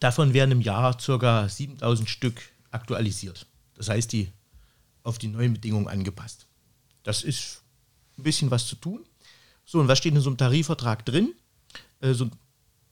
davon 0.00 0.34
werden 0.34 0.50
im 0.50 0.60
Jahr 0.60 0.96
ca. 0.96 1.44
7.000 1.44 2.08
Stück 2.08 2.40
aktualisiert. 2.72 3.46
Das 3.76 3.88
heißt, 3.88 4.12
die 4.12 4.32
auf 5.04 5.18
die 5.18 5.28
neuen 5.28 5.54
Bedingungen 5.54 5.86
angepasst. 5.86 6.46
Das 7.04 7.22
ist 7.22 7.62
ein 8.18 8.24
bisschen 8.24 8.50
was 8.50 8.66
zu 8.66 8.74
tun. 8.74 9.04
So, 9.70 9.80
und 9.80 9.88
was 9.88 9.98
steht 9.98 10.14
in 10.14 10.22
so 10.22 10.30
einem 10.30 10.38
Tarifvertrag 10.38 11.04
drin? 11.04 11.34
Äh, 12.00 12.14
so 12.14 12.24
ein 12.24 12.32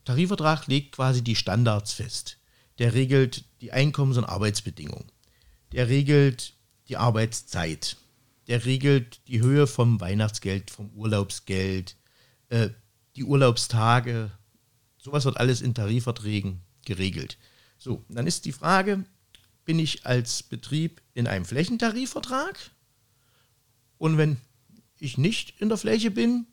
Tarifvertrag 0.05 0.67
legt 0.67 0.93
quasi 0.93 1.25
die 1.25 1.35
Standards 1.35 1.95
fest. 1.95 2.37
Der 2.77 2.93
regelt 2.93 3.47
die 3.63 3.73
Einkommens- 3.73 4.19
und 4.19 4.27
Arbeitsbedingungen. 4.27 5.11
Der 5.73 5.89
regelt 5.89 6.53
die 6.89 6.99
Arbeitszeit. 6.99 7.97
Der 8.47 8.67
regelt 8.67 9.27
die 9.27 9.41
Höhe 9.41 9.67
vom 9.67 10.03
Weihnachtsgeld, 10.03 10.71
vom 10.71 10.91
Urlaubsgeld, 10.91 11.97
äh, 12.51 12.69
die 13.17 13.25
Urlaubstage. 13.25 14.31
Sowas 14.99 15.25
wird 15.25 15.39
alles 15.39 15.63
in 15.63 15.73
Tarifverträgen 15.73 16.61
geregelt. 16.85 17.39
So, 17.79 18.05
dann 18.11 18.27
ist 18.27 18.45
die 18.45 18.53
Frage, 18.53 19.07
bin 19.65 19.79
ich 19.79 20.05
als 20.05 20.43
Betrieb 20.43 21.01
in 21.15 21.27
einem 21.27 21.47
Flächentarifvertrag? 21.47 22.71
Und 23.97 24.19
wenn 24.19 24.37
ich 24.99 25.17
nicht 25.17 25.59
in 25.59 25.71
der 25.71 25.79
Fläche 25.79 26.11
bin, 26.11 26.47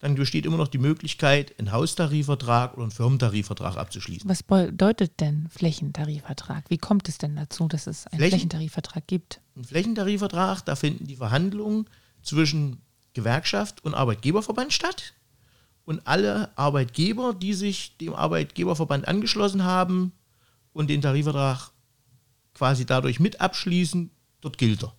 dann 0.00 0.14
besteht 0.14 0.46
immer 0.46 0.56
noch 0.56 0.68
die 0.68 0.78
Möglichkeit, 0.78 1.58
einen 1.58 1.72
Haustarifvertrag 1.72 2.74
oder 2.74 2.82
einen 2.82 2.90
Firmentarifvertrag 2.92 3.76
abzuschließen. 3.76 4.28
Was 4.28 4.42
bedeutet 4.42 5.18
denn 5.20 5.48
Flächentarifvertrag? 5.50 6.70
Wie 6.70 6.78
kommt 6.78 7.08
es 7.08 7.18
denn 7.18 7.34
dazu, 7.34 7.66
dass 7.66 7.86
es 7.86 8.06
einen 8.06 8.18
Flächen- 8.18 8.30
Flächentarifvertrag 8.38 9.06
gibt? 9.06 9.40
Ein 9.56 9.64
Flächentarifvertrag, 9.64 10.64
da 10.64 10.76
finden 10.76 11.06
die 11.06 11.16
Verhandlungen 11.16 11.88
zwischen 12.22 12.80
Gewerkschaft 13.12 13.84
und 13.84 13.94
Arbeitgeberverband 13.94 14.72
statt. 14.72 15.14
Und 15.84 16.06
alle 16.06 16.56
Arbeitgeber, 16.56 17.34
die 17.34 17.54
sich 17.54 17.96
dem 17.96 18.14
Arbeitgeberverband 18.14 19.08
angeschlossen 19.08 19.64
haben 19.64 20.12
und 20.72 20.90
den 20.90 21.00
Tarifvertrag 21.00 21.72
quasi 22.54 22.86
dadurch 22.86 23.18
mit 23.18 23.40
abschließen, 23.40 24.10
dort 24.42 24.58
gilt 24.58 24.84
er. 24.84 24.94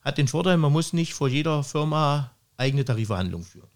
Hat 0.00 0.18
den 0.18 0.28
Vorteil, 0.28 0.56
man 0.56 0.72
muss 0.72 0.92
nicht 0.92 1.14
vor 1.14 1.28
jeder 1.28 1.62
Firma 1.62 2.32
eigene 2.56 2.84
Tarifverhandlungen 2.84 3.46
führen. 3.46 3.68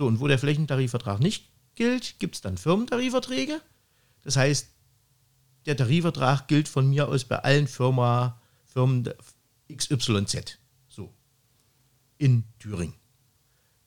So, 0.00 0.06
und 0.06 0.18
wo 0.18 0.28
der 0.28 0.38
Flächentarifvertrag 0.38 1.20
nicht 1.20 1.50
gilt, 1.74 2.18
gibt 2.20 2.34
es 2.34 2.40
dann 2.40 2.56
Firmentarifverträge. 2.56 3.60
Das 4.22 4.34
heißt, 4.34 4.70
der 5.66 5.76
Tarifvertrag 5.76 6.48
gilt 6.48 6.68
von 6.68 6.88
mir 6.88 7.06
aus 7.06 7.26
bei 7.26 7.36
allen 7.40 7.66
Firma, 7.66 8.40
Firmen 8.64 9.10
XYZ. 9.70 10.58
So. 10.88 11.12
In 12.16 12.44
Thüringen. 12.58 12.94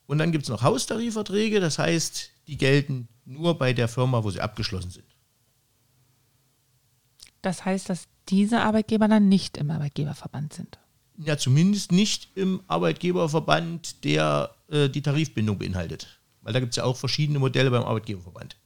Und 0.06 0.18
dann 0.18 0.30
gibt 0.30 0.44
es 0.44 0.50
noch 0.50 0.62
Haustarifverträge, 0.62 1.58
das 1.58 1.80
heißt, 1.80 2.30
die 2.46 2.58
gelten 2.58 3.08
nur 3.24 3.58
bei 3.58 3.72
der 3.72 3.88
Firma, 3.88 4.22
wo 4.22 4.30
sie 4.30 4.40
abgeschlossen 4.40 4.92
sind. 4.92 5.16
Das 7.42 7.64
heißt, 7.64 7.90
dass 7.90 8.06
diese 8.28 8.60
Arbeitgeber 8.60 9.08
dann 9.08 9.28
nicht 9.28 9.56
im 9.56 9.68
Arbeitgeberverband 9.68 10.52
sind. 10.52 10.78
Ja, 11.16 11.38
zumindest 11.38 11.92
nicht 11.92 12.28
im 12.34 12.60
Arbeitgeberverband, 12.66 14.04
der 14.04 14.54
äh, 14.68 14.88
die 14.88 15.02
Tarifbindung 15.02 15.58
beinhaltet. 15.58 16.18
Weil 16.42 16.52
da 16.52 16.60
gibt 16.60 16.72
es 16.72 16.76
ja 16.76 16.84
auch 16.84 16.96
verschiedene 16.96 17.38
Modelle 17.38 17.70
beim 17.70 17.84
Arbeitgeberverband. 17.84 18.56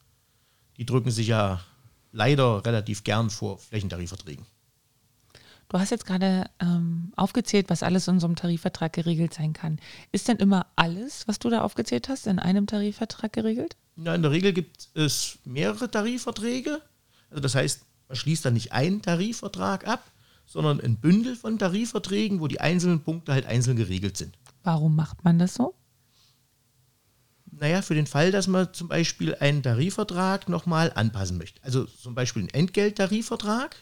Die 0.77 0.87
drücken 0.87 1.11
sich 1.11 1.29
ja 1.29 1.61
leider 2.13 2.65
relativ 2.65 3.05
gern 3.05 3.31
vor 3.31 3.59
Flächentarifverträgen. 3.59 4.47
Du 5.69 5.79
hast 5.79 5.91
jetzt 5.91 6.07
gerade 6.07 6.49
ähm, 6.61 7.13
aufgezählt, 7.17 7.69
was 7.69 7.83
alles 7.83 8.09
in 8.09 8.21
so 8.21 8.27
einem 8.27 8.37
Tarifvertrag 8.37 8.95
geregelt 8.95 9.35
sein 9.35 9.53
kann. 9.53 9.79
Ist 10.13 10.29
denn 10.29 10.39
immer 10.39 10.67
alles, 10.77 11.29
was 11.29 11.39
du 11.39 11.51
da 11.51 11.61
aufgezählt 11.61 12.09
hast, 12.09 12.27
in 12.27 12.39
einem 12.39 12.67
Tarifvertrag 12.67 13.35
geregelt? 13.35 13.77
Ja, 13.97 14.15
in 14.15 14.23
der 14.23 14.31
Regel 14.31 14.55
gibt 14.55 14.89
es 14.95 15.39
mehrere 15.45 15.91
Tarifverträge. 15.91 16.81
Also 17.31 17.43
das 17.43 17.55
heißt, 17.55 17.83
man 18.09 18.17
schließt 18.17 18.47
dann 18.47 18.55
nicht 18.55 18.73
einen 18.73 19.03
Tarifvertrag 19.03 19.87
ab, 19.87 20.03
sondern 20.49 20.81
ein 20.81 20.97
Bündel 20.97 21.37
von 21.37 21.59
Tarifverträgen, 21.59 22.41
wo 22.41 22.49
die 22.49 22.61
einzelnen 22.61 23.05
Punkte 23.05 23.33
halt 23.33 23.45
einzeln 23.45 23.77
geregelt 23.77 24.17
sind. 24.17 24.37
Warum 24.65 24.97
macht 24.97 25.23
man 25.23 25.39
das 25.39 25.55
so? 25.55 25.75
Naja, 27.51 27.83
für 27.83 27.95
den 27.95 28.07
Fall, 28.07 28.33
dass 28.33 28.47
man 28.47 28.73
zum 28.73 28.89
Beispiel 28.89 29.35
einen 29.35 29.63
Tarifvertrag 29.63 30.49
nochmal 30.49 30.91
anpassen 30.95 31.37
möchte. 31.37 31.63
Also 31.63 31.85
zum 31.85 32.15
Beispiel 32.15 32.43
einen 32.43 32.49
Entgelttarifvertrag, 32.49 33.77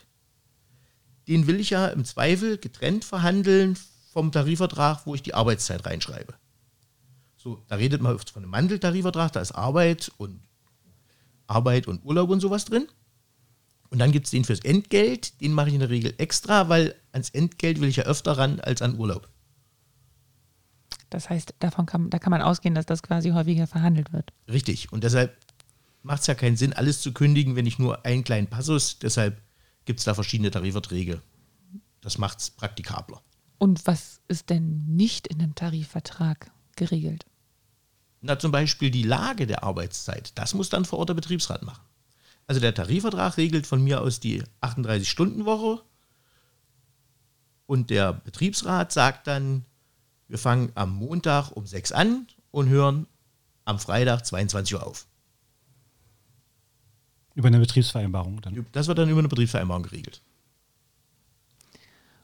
den 1.29 1.46
will 1.46 1.61
ich 1.61 1.70
ja 1.70 1.87
im 1.87 2.05
Zweifel 2.05 2.59
getrennt 2.59 3.05
verhandeln 3.05 3.79
vom 4.12 4.33
Tarifvertrag, 4.33 5.07
wo 5.07 5.14
ich 5.14 5.22
die 5.22 5.35
Arbeitszeit 5.35 5.87
reinschreibe. 5.87 6.35
So, 7.37 7.62
da 7.68 7.76
redet 7.76 8.02
man 8.02 8.16
oft 8.16 8.31
von 8.31 8.42
einem 8.42 8.50
Mandeltarifvertrag, 8.50 9.33
da 9.33 9.40
ist 9.40 9.52
Arbeit 9.52 10.11
und 10.16 10.40
Arbeit 11.46 11.87
und 11.87 12.05
Urlaub 12.05 12.31
und 12.31 12.40
sowas 12.40 12.64
drin. 12.64 12.88
Und 13.90 13.99
dann 13.99 14.12
gibt 14.12 14.27
es 14.27 14.31
den 14.31 14.44
fürs 14.44 14.61
Entgelt, 14.61 15.40
den 15.40 15.53
mache 15.53 15.68
ich 15.68 15.75
in 15.75 15.81
der 15.81 15.90
Regel 15.90 16.14
extra, 16.18 16.68
weil 16.68 16.94
ans 17.12 17.31
Entgelt 17.31 17.81
will 17.81 17.88
ich 17.88 17.96
ja 17.96 18.05
öfter 18.05 18.33
ran 18.38 18.61
als 18.61 18.83
an 18.83 18.99
Urlaub. 18.99 19.29
Das 21.11 21.31
heißt, 21.31 21.55
davon 21.61 21.87
kann, 21.87 22.11
da 22.11 22.18
kann 22.18 22.31
man 22.31 22.42
ausgehen, 22.42 22.75
dass 22.75 22.87
das 22.87 23.03
quasi 23.03 23.31
häufiger 23.31 23.66
verhandelt 23.66 24.12
wird. 24.12 24.33
Richtig. 24.49 24.92
Und 24.92 25.05
deshalb 25.05 25.37
macht 26.03 26.20
es 26.22 26.27
ja 26.27 26.35
keinen 26.35 26.57
Sinn, 26.57 26.72
alles 26.72 27.01
zu 27.01 27.12
kündigen, 27.12 27.57
wenn 27.57 27.66
ich 27.66 27.79
nur 27.79 28.05
einen 28.05 28.25
kleinen 28.25 28.49
Passus. 28.49 28.99
Deshalb 28.99 29.40
gibt 29.85 30.01
es 30.01 30.05
da 30.05 30.14
verschiedene 30.14 30.51
Tarifverträge. 30.51 31.22
Das 32.01 32.18
macht 32.18 32.40
es 32.40 32.51
praktikabler. 32.51 33.22
Und 33.59 33.87
was 33.87 34.20
ist 34.29 34.51
denn 34.51 34.85
nicht 34.87 35.27
in 35.27 35.40
einem 35.40 35.55
Tarifvertrag 35.55 36.51
geregelt? 36.77 37.25
Na, 38.20 38.38
zum 38.38 38.53
Beispiel 38.53 38.90
die 38.90 39.03
Lage 39.03 39.46
der 39.46 39.62
Arbeitszeit. 39.62 40.33
Das 40.37 40.55
muss 40.55 40.68
dann 40.68 40.85
vor 40.85 40.99
Ort 40.99 41.11
der 41.11 41.14
Betriebsrat 41.14 41.62
machen. 41.62 41.83
Also 42.47 42.61
der 42.61 42.75
Tarifvertrag 42.75 43.37
regelt 43.37 43.67
von 43.67 43.83
mir 43.83 44.01
aus 44.01 44.21
die 44.21 44.43
38-Stunden-Woche 44.61 45.83
und 47.67 47.91
der 47.91 48.13
Betriebsrat 48.13 48.93
sagt 48.93 49.27
dann, 49.27 49.65
wir 50.29 50.39
fangen 50.39 50.71
am 50.75 50.95
Montag 50.95 51.51
um 51.51 51.67
6 51.67 51.93
an 51.93 52.27
und 52.53 52.69
hören 52.69 53.07
am 53.65 53.79
Freitag 53.79 54.25
22 54.25 54.75
Uhr 54.75 54.87
auf. 54.87 55.07
Über 57.35 57.49
eine 57.49 57.59
Betriebsvereinbarung 57.59 58.41
dann. 58.41 58.65
Das 58.73 58.87
wird 58.87 58.99
dann 58.99 59.11
über 59.11 59.19
eine 59.19 59.29
Betriebsvereinbarung 59.29 59.83
geregelt. 59.83 60.23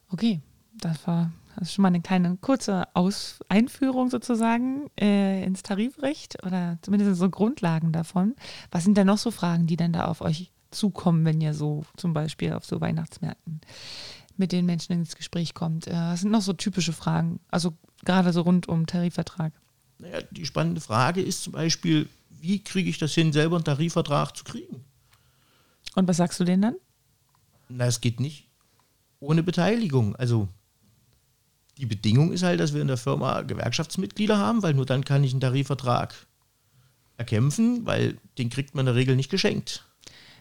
Okay, 0.09 0.41
das 0.79 1.07
war 1.07 1.33
das 1.57 1.69
ist 1.69 1.75
schon 1.75 1.83
mal 1.83 1.89
eine 1.89 2.01
kleine 2.01 2.37
kurze 2.41 2.85
Aus 2.95 3.41
Einführung 3.49 4.11
sozusagen 4.11 4.91
äh, 4.99 5.45
ins 5.45 5.63
Tarifrecht 5.63 6.43
oder 6.45 6.79
zumindest 6.83 7.19
so 7.19 7.31
Grundlagen 7.31 7.93
davon. 7.93 8.35
Was 8.71 8.85
sind 8.85 8.97
denn 8.97 9.07
noch 9.07 9.19
so 9.19 9.31
Fragen, 9.31 9.67
die 9.67 9.77
dann 9.77 9.93
da 9.93 10.07
auf 10.07 10.21
euch 10.21 10.51
zukommen, 10.71 11.25
wenn 11.25 11.41
ihr 11.41 11.55
so 11.55 11.85
zum 11.97 12.15
Beispiel 12.15 12.53
auf 12.53 12.65
so 12.65 12.81
Weihnachtsmärkten 12.81 13.61
mit 14.37 14.53
den 14.53 14.67
Menschen 14.67 14.93
ins 14.93 15.17
Gespräch 15.17 15.55
kommt? 15.55 15.87
Äh, 15.87 15.93
was 15.93 16.21
sind 16.21 16.31
noch 16.31 16.43
so 16.43 16.53
typische 16.53 16.93
Fragen? 16.93 17.41
Also 17.49 17.75
gerade 18.05 18.33
so 18.33 18.43
rund 18.43 18.69
um 18.69 18.87
Tarifvertrag. 18.87 19.53
Naja, 19.99 20.21
die 20.31 20.47
spannende 20.47 20.81
Frage 20.81 21.23
ist 21.23 21.43
zum 21.45 21.53
Beispiel, 21.53 22.09
wie 22.31 22.63
kriege 22.63 22.91
ich 22.91 22.99
das 22.99 23.13
hin, 23.13 23.33
selber 23.33 23.57
einen 23.57 23.65
Tarifvertrag 23.65 24.37
zu 24.37 24.45
kriegen? 24.45 24.85
Und 25.95 26.09
was 26.09 26.17
sagst 26.17 26.41
du 26.41 26.45
denen 26.45 26.63
dann? 26.63 26.77
Na, 27.69 27.87
es 27.87 28.01
geht 28.01 28.19
nicht 28.19 28.49
ohne 29.23 29.43
Beteiligung. 29.43 30.17
Also 30.17 30.49
die 31.79 31.87
Bedingung 31.87 32.33
ist 32.33 32.43
halt, 32.43 32.61
dass 32.61 32.75
wir 32.75 32.83
in 32.83 32.89
der 32.89 32.97
Firma 32.97 33.43
Gewerkschaftsmitglieder 33.43 34.39
haben, 34.39 34.63
weil 34.63 34.75
nur 34.75 34.87
dann 34.87 35.05
kann 35.05 35.25
ich 35.25 35.33
einen 35.33 35.41
Tarifvertrag 35.41 36.15
erkämpfen, 37.17 37.87
weil 37.87 38.19
den 38.39 38.51
kriegt 38.51 38.75
man 38.75 38.87
in 38.87 38.87
der 38.87 38.95
Regel 38.95 39.17
nicht 39.17 39.31
geschenkt. 39.31 39.85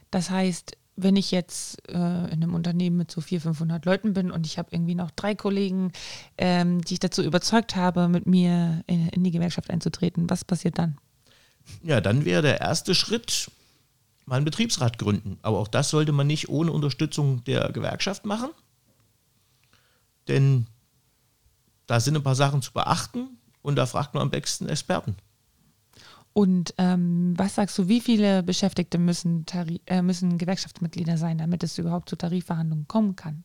Das 0.10 0.30
heißt, 0.30 0.78
wenn 0.98 1.16
ich 1.16 1.32
jetzt 1.32 1.88
äh, 1.90 1.94
in 1.94 2.44
einem 2.44 2.54
Unternehmen 2.54 2.98
mit 2.98 3.12
so 3.12 3.22
400, 3.22 3.56
500 3.56 3.86
Leuten 3.86 4.14
bin 4.14 4.30
und 4.32 4.46
ich 4.46 4.58
habe 4.58 4.70
irgendwie 4.72 4.96
noch 4.96 5.12
drei 5.12 5.36
Kollegen, 5.36 5.92
ähm, 6.38 6.82
die 6.82 6.94
ich 6.96 7.00
dazu 7.00 7.24
überzeugt 7.24 7.76
habe, 7.76 8.08
mit 8.08 8.28
mir 8.28 8.84
in, 8.88 9.08
in 9.10 9.24
die 9.24 9.32
Gewerkschaft 9.32 9.70
einzutreten, 9.70 10.30
was 10.30 10.44
passiert 10.44 10.78
dann? 10.78 10.98
Ja, 11.84 12.02
dann 12.02 12.26
wäre 12.26 12.42
der 12.42 12.60
erste 12.60 12.94
Schritt, 12.94 13.50
mal 14.26 14.36
einen 14.36 14.46
Betriebsrat 14.46 14.98
gründen. 14.98 15.38
Aber 15.42 15.60
auch 15.60 15.68
das 15.68 15.90
sollte 15.90 16.12
man 16.12 16.28
nicht 16.28 16.50
ohne 16.50 16.72
Unterstützung 16.72 17.44
der 17.46 17.72
Gewerkschaft 17.72 18.26
machen. 18.26 18.50
Denn 20.28 20.68
da 21.92 22.00
sind 22.00 22.16
ein 22.16 22.24
paar 22.24 22.36
Sachen 22.36 22.62
zu 22.62 22.72
beachten 22.72 23.38
und 23.62 23.76
da 23.76 23.86
fragt 23.86 24.14
man 24.14 24.24
am 24.24 24.30
besten 24.30 24.70
Experten. 24.70 25.18
Und 26.32 26.74
ähm, 26.78 27.34
was 27.36 27.56
sagst 27.56 27.78
du, 27.78 27.90
wie 27.90 28.00
viele 28.00 28.44
Beschäftigte 28.44 28.98
müssen, 28.98 29.46
äh, 29.88 30.02
müssen 30.02 30.38
Gewerkschaftsmitglieder 30.38 31.18
sein, 31.18 31.38
damit 31.38 31.64
es 31.64 31.78
überhaupt 31.78 32.08
zu 32.08 32.16
Tarifverhandlungen 32.16 32.88
kommen 32.88 33.18
kann? 33.18 33.44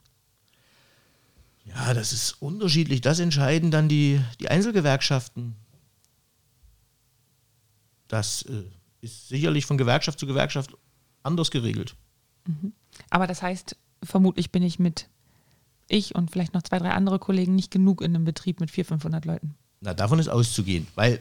Ja, 1.64 1.92
das 1.92 2.12
ist 2.12 2.40
unterschiedlich. 2.40 3.00
Das 3.00 3.18
entscheiden 3.18 3.72
dann 3.72 3.88
die, 3.88 4.20
die 4.38 4.48
Einzelgewerkschaften. 4.48 5.56
Das 8.06 8.42
äh, 8.42 8.62
ist 9.00 9.26
sicherlich 9.26 9.66
von 9.66 9.76
Gewerkschaft 9.76 10.20
zu 10.20 10.26
Gewerkschaft 10.28 10.70
anders 11.24 11.50
geregelt. 11.50 11.96
Mhm. 12.46 12.74
Aber 13.10 13.26
das 13.26 13.42
heißt, 13.42 13.76
vermutlich 14.04 14.52
bin 14.52 14.62
ich 14.62 14.78
mit 14.78 15.08
ich 15.88 16.14
und 16.14 16.30
vielleicht 16.30 16.54
noch 16.54 16.62
zwei, 16.62 16.78
drei 16.78 16.90
andere 16.90 17.18
Kollegen 17.18 17.54
nicht 17.54 17.70
genug 17.70 18.02
in 18.02 18.14
einem 18.14 18.24
Betrieb 18.24 18.60
mit 18.60 18.70
400, 18.70 19.02
500 19.02 19.24
Leuten. 19.24 19.54
Na, 19.80 19.94
davon 19.94 20.18
ist 20.18 20.28
auszugehen, 20.28 20.86
weil 20.94 21.20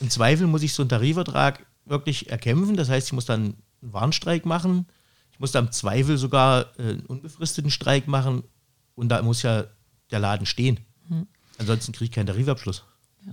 im 0.00 0.10
Zweifel 0.10 0.46
muss 0.46 0.62
ich 0.62 0.72
so 0.72 0.82
einen 0.82 0.88
Tarifvertrag 0.88 1.66
wirklich 1.84 2.30
erkämpfen. 2.30 2.76
Das 2.76 2.88
heißt, 2.88 3.08
ich 3.08 3.12
muss 3.12 3.26
dann 3.26 3.42
einen 3.42 3.92
Warnstreik 3.92 4.46
machen. 4.46 4.86
Ich 5.32 5.40
muss 5.40 5.52
dann 5.52 5.66
im 5.66 5.72
Zweifel 5.72 6.16
sogar 6.16 6.78
äh, 6.78 6.82
einen 6.82 7.06
unbefristeten 7.06 7.70
Streik 7.70 8.08
machen. 8.08 8.42
Und 8.94 9.08
da 9.08 9.22
muss 9.22 9.42
ja 9.42 9.64
der 10.10 10.18
Laden 10.20 10.46
stehen. 10.46 10.80
Hm. 11.08 11.26
Ansonsten 11.58 11.92
kriege 11.92 12.06
ich 12.06 12.10
keinen 12.12 12.26
Tarifabschluss 12.26 12.84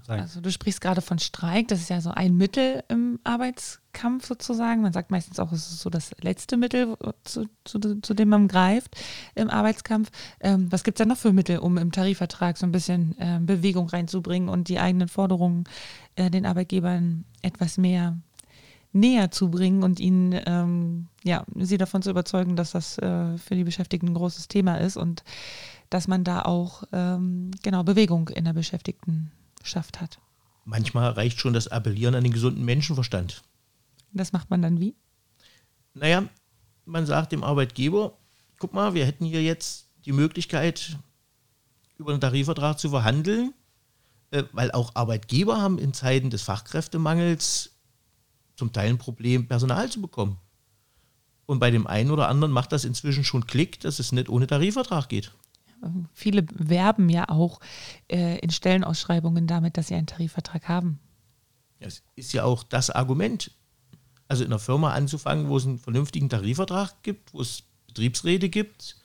sein. 0.05 0.19
Also 0.19 0.41
du 0.41 0.51
sprichst 0.51 0.81
gerade 0.81 1.01
von 1.01 1.19
Streik, 1.19 1.67
das 1.67 1.81
ist 1.81 1.89
ja 1.89 2.01
so 2.01 2.11
ein 2.11 2.35
Mittel 2.35 2.83
im 2.87 3.19
Arbeitskampf 3.23 4.25
sozusagen. 4.25 4.81
Man 4.81 4.93
sagt 4.93 5.11
meistens 5.11 5.39
auch, 5.39 5.51
es 5.51 5.71
ist 5.71 5.79
so 5.79 5.89
das 5.89 6.11
letzte 6.21 6.57
Mittel, 6.57 6.97
zu, 7.23 7.45
zu, 7.63 7.79
zu 8.01 8.13
dem 8.13 8.29
man 8.29 8.47
greift 8.47 8.95
im 9.35 9.49
Arbeitskampf. 9.49 10.11
Ähm, 10.39 10.71
was 10.71 10.83
gibt 10.83 10.99
es 10.99 11.03
da 11.03 11.07
noch 11.07 11.17
für 11.17 11.33
Mittel, 11.33 11.59
um 11.59 11.77
im 11.77 11.91
Tarifvertrag 11.91 12.57
so 12.57 12.65
ein 12.65 12.71
bisschen 12.71 13.17
äh, 13.19 13.39
Bewegung 13.41 13.89
reinzubringen 13.89 14.49
und 14.49 14.67
die 14.67 14.79
eigenen 14.79 15.07
Forderungen 15.07 15.65
äh, 16.15 16.29
den 16.29 16.45
Arbeitgebern 16.45 17.25
etwas 17.41 17.77
mehr 17.77 18.17
näher 18.93 19.31
zu 19.31 19.49
bringen 19.49 19.83
und 19.83 19.99
ihnen 19.99 20.37
ähm, 20.45 21.07
ja, 21.23 21.45
sie 21.55 21.77
davon 21.77 22.01
zu 22.01 22.09
überzeugen, 22.09 22.55
dass 22.55 22.71
das 22.71 22.97
äh, 22.97 23.37
für 23.37 23.55
die 23.55 23.63
Beschäftigten 23.63 24.09
ein 24.09 24.13
großes 24.13 24.47
Thema 24.47 24.75
ist 24.75 24.97
und 24.97 25.23
dass 25.89 26.07
man 26.07 26.23
da 26.23 26.41
auch 26.41 26.83
ähm, 26.91 27.51
genau 27.63 27.83
Bewegung 27.83 28.29
in 28.29 28.45
der 28.45 28.53
Beschäftigten 28.53 29.31
geschafft 29.63 30.01
hat. 30.01 30.19
Manchmal 30.65 31.11
reicht 31.11 31.39
schon 31.39 31.53
das 31.53 31.67
Appellieren 31.67 32.15
an 32.15 32.23
den 32.23 32.33
gesunden 32.33 32.63
Menschenverstand. 32.63 33.43
Das 34.13 34.33
macht 34.33 34.49
man 34.49 34.61
dann 34.61 34.79
wie? 34.79 34.95
Naja, 35.93 36.27
man 36.85 37.05
sagt 37.05 37.31
dem 37.31 37.43
Arbeitgeber, 37.43 38.17
guck 38.57 38.73
mal, 38.73 38.93
wir 38.93 39.05
hätten 39.05 39.25
hier 39.25 39.41
jetzt 39.41 39.87
die 40.05 40.11
Möglichkeit, 40.11 40.97
über 41.97 42.11
einen 42.11 42.21
Tarifvertrag 42.21 42.79
zu 42.79 42.89
verhandeln, 42.89 43.53
äh, 44.31 44.43
weil 44.51 44.71
auch 44.71 44.95
Arbeitgeber 44.95 45.61
haben 45.61 45.77
in 45.77 45.93
Zeiten 45.93 46.29
des 46.29 46.41
Fachkräftemangels 46.41 47.71
zum 48.55 48.73
Teil 48.73 48.89
ein 48.89 48.97
Problem, 48.97 49.47
Personal 49.47 49.89
zu 49.89 50.01
bekommen. 50.01 50.37
Und 51.45 51.59
bei 51.59 51.71
dem 51.71 51.87
einen 51.87 52.11
oder 52.11 52.29
anderen 52.29 52.51
macht 52.51 52.71
das 52.71 52.85
inzwischen 52.85 53.23
schon 53.23 53.45
Klick, 53.45 53.79
dass 53.81 53.99
es 53.99 54.11
nicht 54.11 54.29
ohne 54.29 54.47
Tarifvertrag 54.47 55.09
geht. 55.09 55.33
Viele 56.13 56.45
werben 56.53 57.09
ja 57.09 57.29
auch 57.29 57.59
äh, 58.07 58.39
in 58.39 58.49
Stellenausschreibungen 58.49 59.47
damit, 59.47 59.77
dass 59.77 59.87
sie 59.87 59.95
einen 59.95 60.07
Tarifvertrag 60.07 60.67
haben. 60.67 60.99
Das 61.79 62.03
ist 62.15 62.33
ja 62.33 62.43
auch 62.43 62.63
das 62.63 62.89
Argument. 62.89 63.51
Also 64.27 64.43
in 64.43 64.51
einer 64.51 64.59
Firma 64.59 64.93
anzufangen, 64.93 65.49
wo 65.49 65.57
es 65.57 65.65
einen 65.65 65.79
vernünftigen 65.79 66.29
Tarifvertrag 66.29 67.03
gibt, 67.03 67.33
wo 67.33 67.41
es 67.41 67.63
Betriebsräte 67.87 68.49
gibt, 68.49 68.97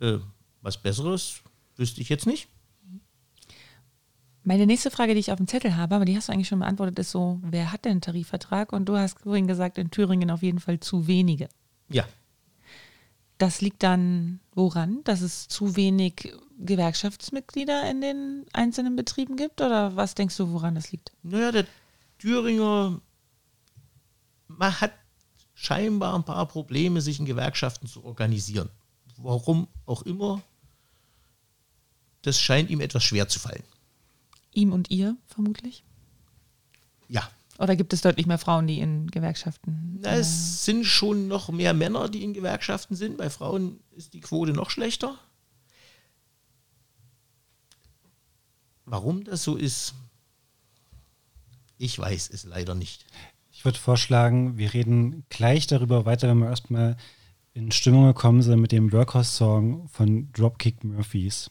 äh, 0.00 0.18
was 0.62 0.76
Besseres 0.78 1.42
wüsste 1.76 2.00
ich 2.00 2.08
jetzt 2.08 2.26
nicht. 2.26 2.48
Meine 4.42 4.66
nächste 4.66 4.90
Frage, 4.90 5.14
die 5.14 5.20
ich 5.20 5.32
auf 5.32 5.36
dem 5.36 5.48
Zettel 5.48 5.76
habe, 5.76 5.96
aber 5.96 6.04
die 6.04 6.16
hast 6.16 6.28
du 6.28 6.32
eigentlich 6.32 6.48
schon 6.48 6.60
beantwortet, 6.60 6.98
ist 6.98 7.10
so, 7.10 7.40
wer 7.42 7.72
hat 7.72 7.84
denn 7.84 7.92
einen 7.92 8.00
Tarifvertrag? 8.00 8.72
Und 8.72 8.86
du 8.88 8.96
hast 8.96 9.20
vorhin 9.20 9.46
gesagt, 9.46 9.76
in 9.76 9.90
Thüringen 9.90 10.30
auf 10.30 10.42
jeden 10.42 10.60
Fall 10.60 10.80
zu 10.80 11.06
wenige. 11.06 11.48
Ja, 11.88 12.04
das 13.42 13.60
liegt 13.60 13.82
dann 13.82 14.40
woran, 14.54 15.02
dass 15.04 15.20
es 15.20 15.48
zu 15.48 15.76
wenig 15.76 16.32
Gewerkschaftsmitglieder 16.58 17.90
in 17.90 18.00
den 18.00 18.46
einzelnen 18.52 18.96
Betrieben 18.96 19.36
gibt? 19.36 19.60
Oder 19.60 19.96
was 19.96 20.14
denkst 20.14 20.36
du, 20.36 20.52
woran 20.52 20.74
das 20.74 20.92
liegt? 20.92 21.12
Naja, 21.22 21.52
der 21.52 21.66
Thüringer 22.18 23.00
man 24.58 24.80
hat 24.80 24.92
scheinbar 25.54 26.14
ein 26.14 26.24
paar 26.24 26.46
Probleme, 26.46 27.00
sich 27.00 27.18
in 27.18 27.24
Gewerkschaften 27.24 27.86
zu 27.86 28.04
organisieren. 28.04 28.68
Warum 29.16 29.68
auch 29.86 30.02
immer, 30.02 30.42
das 32.22 32.38
scheint 32.38 32.70
ihm 32.70 32.80
etwas 32.80 33.04
schwer 33.04 33.28
zu 33.28 33.38
fallen. 33.38 33.62
Ihm 34.52 34.72
und 34.72 34.90
ihr 34.90 35.16
vermutlich? 35.26 35.84
Ja, 37.08 37.30
oder 37.60 37.76
gibt 37.76 37.92
es 37.92 38.00
deutlich 38.00 38.26
mehr 38.26 38.38
Frauen, 38.38 38.66
die 38.66 38.80
in 38.80 39.10
Gewerkschaften? 39.10 39.98
Na, 40.00 40.14
es 40.14 40.28
äh, 40.28 40.64
sind 40.64 40.84
schon 40.86 41.28
noch 41.28 41.50
mehr 41.50 41.74
Männer, 41.74 42.08
die 42.08 42.24
in 42.24 42.32
Gewerkschaften 42.32 42.96
sind. 42.96 43.18
Bei 43.18 43.28
Frauen 43.28 43.80
ist 43.90 44.14
die 44.14 44.20
Quote 44.20 44.52
noch 44.52 44.70
schlechter. 44.70 45.18
Warum 48.86 49.24
das 49.24 49.44
so 49.44 49.56
ist, 49.56 49.94
ich 51.76 51.98
weiß 51.98 52.30
es 52.30 52.44
leider 52.44 52.74
nicht. 52.74 53.04
Ich 53.52 53.66
würde 53.66 53.78
vorschlagen, 53.78 54.56
wir 54.56 54.72
reden 54.72 55.24
gleich 55.28 55.66
darüber 55.66 56.06
weiter, 56.06 56.28
wenn 56.28 56.38
wir 56.38 56.48
erstmal 56.48 56.96
in 57.52 57.72
Stimmung 57.72 58.06
gekommen 58.06 58.40
sind 58.40 58.60
mit 58.60 58.72
dem 58.72 58.90
Workhouse-Song 58.90 59.86
von 59.88 60.32
Dropkick 60.32 60.82
Murphys. 60.82 61.50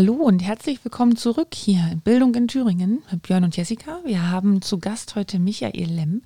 Hallo 0.00 0.14
und 0.14 0.40
herzlich 0.40 0.82
willkommen 0.82 1.14
zurück 1.14 1.48
hier 1.54 1.86
in 1.92 2.00
Bildung 2.00 2.34
in 2.34 2.48
Thüringen 2.48 3.02
mit 3.12 3.20
Björn 3.20 3.44
und 3.44 3.54
Jessica. 3.54 4.00
Wir 4.02 4.30
haben 4.30 4.62
zu 4.62 4.78
Gast 4.78 5.14
heute 5.14 5.38
Michael 5.38 5.90
Lemm. 5.90 6.22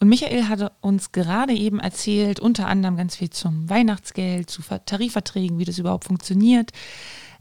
Und 0.00 0.08
Michael 0.08 0.48
hatte 0.48 0.72
uns 0.80 1.12
gerade 1.12 1.52
eben 1.52 1.78
erzählt, 1.78 2.40
unter 2.40 2.68
anderem 2.68 2.96
ganz 2.96 3.16
viel 3.16 3.28
zum 3.28 3.68
Weihnachtsgeld, 3.68 4.48
zu 4.48 4.62
Tarifverträgen, 4.62 5.58
wie 5.58 5.66
das 5.66 5.76
überhaupt 5.76 6.06
funktioniert. 6.06 6.70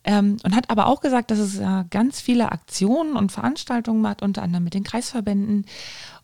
Ähm, 0.04 0.36
und 0.44 0.58
hat 0.58 0.70
aber 0.70 0.88
auch 0.88 1.00
gesagt, 1.00 1.32
dass 1.32 1.40
es 1.40 1.58
äh, 1.58 1.86
ganz 1.90 2.20
viele 2.20 2.52
Aktionen 2.52 3.16
und 3.16 3.32
Veranstaltungen 3.32 4.02
macht, 4.02 4.22
unter 4.22 4.44
anderem 4.44 4.66
mit 4.66 4.74
den 4.74 4.84
Kreisverbänden 4.84 5.66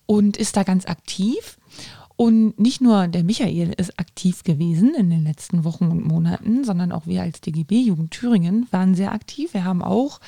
und 0.06 0.36
ist 0.36 0.58
da 0.58 0.64
ganz 0.64 0.86
aktiv. 0.86 1.58
Und 2.16 2.60
nicht 2.60 2.80
nur 2.80 3.08
der 3.08 3.24
Michael 3.24 3.74
ist 3.76 4.00
aktiv 4.00 4.44
gewesen 4.44 4.94
in 4.94 5.10
den 5.10 5.24
letzten 5.24 5.64
Wochen 5.64 5.86
und 5.86 6.06
Monaten, 6.06 6.64
sondern 6.64 6.92
auch 6.92 7.08
wir 7.08 7.24
als 7.24 7.42
DGB 7.42 7.82
Jugend 7.82 8.12
Thüringen 8.12 8.68
waren 8.70 8.94
sehr 8.94 9.14
aktiv. 9.14 9.54
Wir 9.56 9.64
haben 9.64 9.82
auch, 9.82 10.20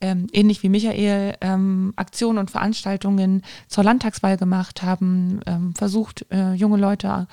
ähm, 0.00 0.28
ähnlich 0.32 0.62
wie 0.62 0.70
Michael, 0.70 1.36
ähm, 1.42 1.92
Aktionen 1.96 2.38
und 2.38 2.50
Veranstaltungen 2.50 3.42
zur 3.68 3.84
Landtagswahl 3.84 4.38
gemacht, 4.38 4.82
haben 4.82 5.40
ähm, 5.46 5.74
versucht, 5.74 6.24
äh, 6.30 6.54
junge 6.54 6.78
Leute 6.78 7.28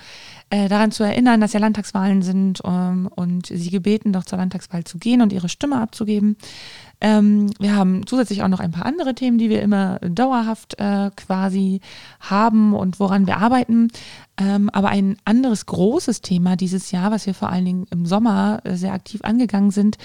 äh, 0.50 0.68
daran 0.68 0.92
zu 0.92 1.04
erinnern, 1.04 1.40
dass 1.40 1.54
ja 1.54 1.60
Landtagswahlen 1.60 2.22
sind 2.22 2.62
ähm, 2.66 3.08
und 3.08 3.48
sie 3.48 3.70
gebeten, 3.70 4.12
doch 4.12 4.26
zur 4.26 4.38
Landtagswahl 4.38 4.84
zu 4.84 4.98
gehen 4.98 5.22
und 5.22 5.32
ihre 5.32 5.50
Stimme 5.50 5.80
abzugeben. 5.80 6.36
Ähm, 7.04 7.52
wir 7.60 7.76
haben 7.76 8.08
zusätzlich 8.08 8.44
auch 8.44 8.48
noch 8.48 8.62
ein 8.62 8.72
paar 8.72 8.86
andere 8.86 9.14
Themen, 9.14 9.38
die 9.38 9.50
wir 9.50 9.62
immer 9.62 10.00
dauerhaft 10.00 10.80
äh, 10.80 11.12
quasi 11.18 11.82
haben 12.22 12.74
und 12.74 12.98
woran 12.98 13.28
wir 13.28 13.38
arbeiten. 13.38 13.90
Ähm, 14.38 14.70
aber 14.72 14.88
ein 14.88 15.18
anderes 15.26 15.66
großes 15.66 16.22
Thema 16.22 16.56
dieses 16.56 16.92
Jahr, 16.92 17.12
was 17.12 17.26
wir 17.26 17.34
vor 17.34 17.50
allen 17.50 17.66
Dingen 17.66 17.86
im 17.92 18.06
Sommer 18.06 18.62
äh, 18.64 18.78
sehr 18.78 18.94
aktiv 18.94 19.20
angegangen 19.24 19.72
sind, 19.72 19.98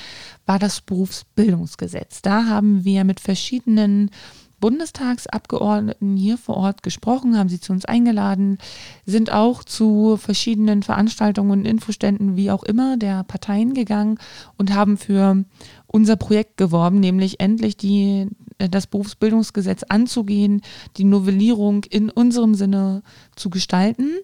war 0.45 0.59
das 0.59 0.81
Berufsbildungsgesetz. 0.81 2.21
Da 2.21 2.47
haben 2.47 2.85
wir 2.85 3.05
mit 3.05 3.21
verschiedenen 3.21 4.11
Bundestagsabgeordneten 4.61 6.17
hier 6.17 6.37
vor 6.37 6.57
Ort 6.57 6.83
gesprochen, 6.83 7.39
haben 7.39 7.49
sie 7.49 7.61
zu 7.61 7.73
uns 7.73 7.85
eingeladen, 7.85 8.59
sind 9.07 9.33
auch 9.33 9.63
zu 9.63 10.17
verschiedenen 10.17 10.83
Veranstaltungen 10.83 11.51
und 11.51 11.65
Infoständen, 11.65 12.37
wie 12.37 12.51
auch 12.51 12.65
immer, 12.65 12.97
der 12.97 13.23
Parteien 13.25 13.75
gegangen 13.75 14.19
und 14.57 14.75
haben 14.75 14.97
für 14.97 15.45
unser 15.89 16.17
Projekt 16.17 16.57
geworben, 16.57 17.01
nämlich 17.01 17.41
endlich 17.41 17.77
die, 17.77 18.29
äh, 18.59 18.69
das 18.69 18.87
Berufsbildungsgesetz 18.87 19.83
anzugehen, 19.83 20.63
die 20.97 21.05
Novellierung 21.05 21.85
in 21.85 22.11
unserem 22.11 22.55
Sinne 22.55 23.03
zu 23.35 23.51
gestalten. 23.51 24.19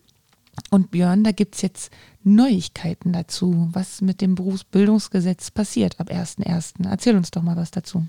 Und 0.70 0.92
Björn, 0.92 1.24
da 1.24 1.32
gibt 1.32 1.56
es 1.56 1.62
jetzt 1.62 1.90
Neuigkeiten 2.22 3.12
dazu, 3.12 3.68
was 3.72 4.00
mit 4.00 4.20
dem 4.20 4.36
Berufsbildungsgesetz 4.36 5.50
passiert 5.50 5.98
ab 5.98 6.10
1.1. 6.10 6.86
Erzähl 6.88 7.16
uns 7.16 7.30
doch 7.32 7.42
mal 7.42 7.56
was 7.56 7.72
dazu. 7.72 8.06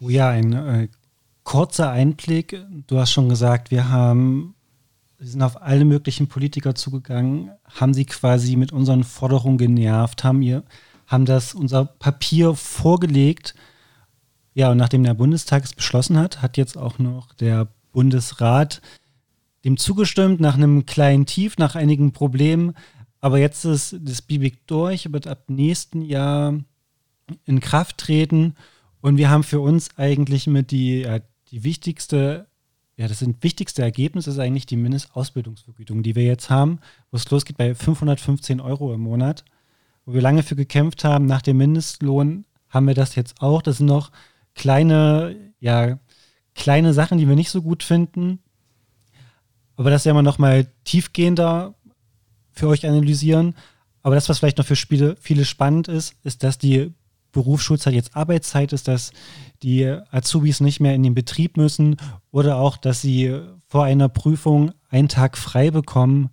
Oh 0.00 0.08
ja, 0.08 0.30
ein 0.30 0.52
äh, 0.52 0.88
kurzer 1.44 1.90
Einblick. 1.90 2.58
Du 2.86 2.98
hast 2.98 3.12
schon 3.12 3.28
gesagt, 3.28 3.70
wir 3.70 3.90
haben 3.90 4.54
wir 5.18 5.28
sind 5.28 5.42
auf 5.42 5.62
alle 5.62 5.84
möglichen 5.84 6.26
Politiker 6.26 6.74
zugegangen, 6.74 7.52
haben 7.64 7.94
sie 7.94 8.06
quasi 8.06 8.56
mit 8.56 8.72
unseren 8.72 9.04
Forderungen 9.04 9.56
genervt, 9.56 10.24
haben 10.24 10.42
ihr 10.42 10.64
haben 11.06 11.24
das 11.24 11.54
unser 11.54 11.84
Papier 11.84 12.54
vorgelegt. 12.54 13.54
Ja, 14.54 14.70
und 14.70 14.78
nachdem 14.78 15.04
der 15.04 15.14
Bundestag 15.14 15.64
es 15.64 15.74
beschlossen 15.74 16.18
hat, 16.18 16.42
hat 16.42 16.56
jetzt 16.56 16.76
auch 16.76 16.98
noch 16.98 17.34
der 17.34 17.68
Bundesrat 17.92 18.80
dem 19.64 19.76
zugestimmt, 19.76 20.40
nach 20.40 20.54
einem 20.54 20.86
kleinen 20.86 21.26
Tief, 21.26 21.56
nach 21.58 21.74
einigen 21.74 22.12
Problemen. 22.12 22.74
Aber 23.20 23.38
jetzt 23.38 23.64
ist 23.64 23.96
das 24.00 24.22
BIBIC 24.22 24.66
durch, 24.66 25.12
wird 25.12 25.26
ab 25.26 25.44
nächsten 25.48 26.02
Jahr 26.02 26.58
in 27.44 27.60
Kraft 27.60 27.98
treten. 27.98 28.56
Und 29.00 29.16
wir 29.16 29.30
haben 29.30 29.44
für 29.44 29.60
uns 29.60 29.96
eigentlich 29.96 30.46
mit 30.46 30.70
die, 30.70 31.00
ja, 31.02 31.20
die 31.50 31.64
wichtigste, 31.64 32.48
ja, 32.96 33.06
das 33.06 33.20
sind 33.20 33.42
wichtigste 33.42 33.82
Ergebnisse 33.82 34.30
ist 34.30 34.38
eigentlich 34.38 34.66
die 34.66 34.76
Mindestausbildungsvergütung, 34.76 36.02
die 36.02 36.16
wir 36.16 36.24
jetzt 36.24 36.50
haben, 36.50 36.80
wo 37.10 37.16
es 37.16 37.30
losgeht 37.30 37.56
bei 37.56 37.74
515 37.74 38.60
Euro 38.60 38.92
im 38.92 39.00
Monat 39.00 39.44
wo 40.04 40.14
wir 40.14 40.20
lange 40.20 40.42
für 40.42 40.56
gekämpft 40.56 41.04
haben, 41.04 41.26
nach 41.26 41.42
dem 41.42 41.58
Mindestlohn 41.58 42.44
haben 42.68 42.86
wir 42.86 42.94
das 42.94 43.14
jetzt 43.14 43.40
auch. 43.40 43.62
Das 43.62 43.78
sind 43.78 43.86
noch 43.86 44.10
kleine, 44.54 45.36
ja, 45.60 45.98
kleine 46.54 46.92
Sachen, 46.92 47.18
die 47.18 47.28
wir 47.28 47.36
nicht 47.36 47.50
so 47.50 47.62
gut 47.62 47.82
finden. 47.82 48.40
Aber 49.76 49.90
das 49.90 50.04
werden 50.04 50.16
wir 50.16 50.22
noch 50.22 50.38
mal 50.38 50.66
tiefgehender 50.84 51.74
für 52.50 52.68
euch 52.68 52.86
analysieren. 52.86 53.54
Aber 54.02 54.14
das, 54.14 54.28
was 54.28 54.38
vielleicht 54.38 54.58
noch 54.58 54.66
für 54.66 54.76
Spiele, 54.76 55.16
viele 55.20 55.44
spannend 55.44 55.88
ist, 55.88 56.14
ist, 56.24 56.42
dass 56.42 56.58
die 56.58 56.92
Berufsschulzeit 57.30 57.94
jetzt 57.94 58.14
Arbeitszeit 58.14 58.72
ist, 58.72 58.88
dass 58.88 59.12
die 59.62 59.86
Azubis 60.10 60.60
nicht 60.60 60.80
mehr 60.80 60.94
in 60.94 61.02
den 61.02 61.14
Betrieb 61.14 61.56
müssen 61.56 61.96
oder 62.30 62.56
auch, 62.56 62.76
dass 62.76 63.00
sie 63.00 63.40
vor 63.68 63.84
einer 63.84 64.08
Prüfung 64.08 64.72
einen 64.90 65.08
Tag 65.08 65.38
frei 65.38 65.70
bekommen 65.70 66.30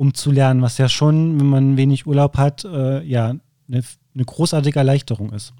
um 0.00 0.14
zu 0.14 0.30
lernen, 0.30 0.62
was 0.62 0.78
ja 0.78 0.88
schon, 0.88 1.38
wenn 1.38 1.46
man 1.46 1.76
wenig 1.76 2.06
Urlaub 2.06 2.38
hat, 2.38 2.64
äh, 2.64 3.02
ja, 3.02 3.34
eine, 3.68 3.82
eine 4.14 4.24
großartige 4.24 4.78
Erleichterung 4.78 5.30
ist. 5.34 5.52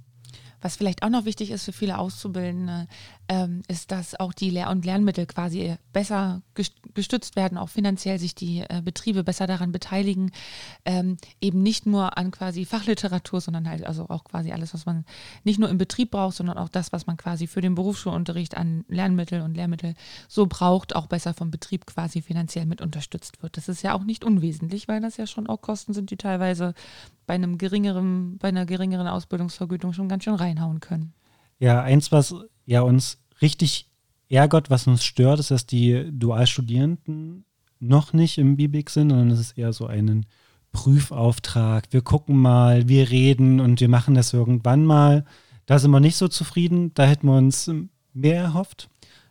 Was 0.63 0.77
vielleicht 0.77 1.03
auch 1.03 1.11
noch 1.11 1.27
wichtig 1.27 1.51
ist 1.51 1.67
für 1.67 1.75
viele 1.75 1.99
Auszubildende, 1.99 2.87
ist, 3.69 3.93
dass 3.93 4.19
auch 4.19 4.33
die 4.33 4.51
Lehr- 4.51 4.71
und 4.71 4.85
Lernmittel 4.85 5.25
quasi 5.27 5.77
besser 5.93 6.43
gestützt 6.95 7.37
werden, 7.37 7.59
auch 7.59 7.69
finanziell 7.69 8.19
sich 8.19 8.35
die 8.35 8.65
äh, 8.69 8.83
Betriebe 8.85 9.23
besser 9.23 9.47
daran 9.47 9.71
beteiligen, 9.71 10.33
ähm, 10.85 11.17
eben 11.41 11.63
nicht 11.63 11.87
nur 11.87 12.19
an 12.19 12.33
quasi 12.33 12.65
Fachliteratur, 12.65 13.41
sondern 13.41 13.69
halt 13.69 13.87
also 13.87 14.09
auch 14.09 14.25
quasi 14.25 14.51
alles, 14.51 14.75
was 14.75 14.85
man 14.85 15.05
nicht 15.45 15.61
nur 15.61 15.69
im 15.69 15.79
Betrieb 15.79 16.11
braucht, 16.11 16.37
sondern 16.37 16.59
auch 16.59 16.69
das, 16.69 16.93
was 16.93 17.07
man 17.07 17.17
quasi 17.17 17.47
für 17.47 17.61
den 17.61 17.77
Berufsschulunterricht 17.77 18.57
an 18.57 18.85
Lernmittel 18.89 19.43
und 19.43 19.55
Lehrmittel 19.55 19.95
so 20.27 20.47
braucht, 20.47 20.97
auch 20.97 21.07
besser 21.07 21.33
vom 21.33 21.53
Betrieb 21.53 21.87
quasi 21.87 22.23
finanziell 22.23 22.67
mit 22.67 22.81
unterstützt 22.81 23.43
wird. 23.43 23.57
Das 23.57 23.69
ist 23.69 23.83
ja 23.83 23.95
auch 23.95 24.03
nicht 24.03 24.25
unwesentlich, 24.25 24.89
weil 24.89 25.01
das 25.01 25.17
ja 25.17 25.29
schon 25.29 25.47
auch 25.47 25.61
Kosten 25.61 25.93
sind, 25.93 26.11
die 26.11 26.17
teilweise 26.17 26.75
bei 27.27 27.35
einem 27.35 27.59
geringeren, 27.59 28.39
bei 28.39 28.49
einer 28.49 28.67
geringeren 28.67 29.07
Ausbildungsvergütung 29.07 29.93
schon 29.93 30.09
ganz 30.09 30.25
schön 30.25 30.35
reinhauen 30.35 30.81
können. 30.81 31.13
Ja, 31.61 31.83
eins, 31.83 32.11
was 32.11 32.35
ja 32.71 32.83
uns 32.83 33.19
richtig 33.43 33.89
ärgert, 34.29 34.71
was 34.71 34.87
uns 34.87 35.05
stört, 35.05 35.41
ist, 35.41 35.51
dass 35.51 35.67
die 35.67 36.09
Dualstudierenden 36.13 37.45
noch 37.81 38.13
nicht 38.13 38.39
im 38.39 38.57
BIBIC 38.57 38.91
sind, 38.91 39.11
sondern 39.11 39.31
es 39.31 39.41
ist 39.41 39.59
eher 39.59 39.73
so 39.73 39.87
ein 39.87 40.27
Prüfauftrag. 40.71 41.89
Wir 41.91 42.03
gucken 42.03 42.37
mal, 42.37 42.89
wir 42.89 43.11
reden 43.11 43.59
und 43.59 43.81
wir 43.81 43.89
machen 43.89 44.15
das 44.15 44.33
irgendwann 44.33 44.85
mal. 44.85 45.25
Da 45.67 45.81
sind 45.81 45.91
wir 45.91 45.99
nicht 45.99 46.17
so 46.17 46.29
zufrieden. 46.29 46.95
Da 46.95 47.05
hätten 47.05 47.27
wir 47.27 47.37
uns 47.37 47.69
mehr 48.13 48.41
erhofft. 48.41 48.89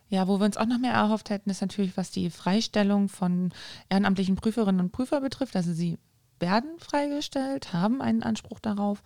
Ja, 0.09 0.27
wo 0.27 0.39
wir 0.39 0.45
uns 0.45 0.57
auch 0.57 0.65
noch 0.65 0.79
mehr 0.79 0.93
erhofft 0.93 1.29
hätten, 1.29 1.49
ist 1.49 1.61
natürlich, 1.61 1.95
was 1.95 2.11
die 2.11 2.29
Freistellung 2.29 3.07
von 3.07 3.51
ehrenamtlichen 3.89 4.35
Prüferinnen 4.35 4.81
und 4.81 4.91
Prüfer 4.91 5.21
betrifft. 5.21 5.55
Also 5.55 5.71
sie 5.71 5.97
werden 6.39 6.79
freigestellt, 6.79 7.73
haben 7.73 8.01
einen 8.01 8.23
Anspruch 8.23 8.59
darauf. 8.59 9.01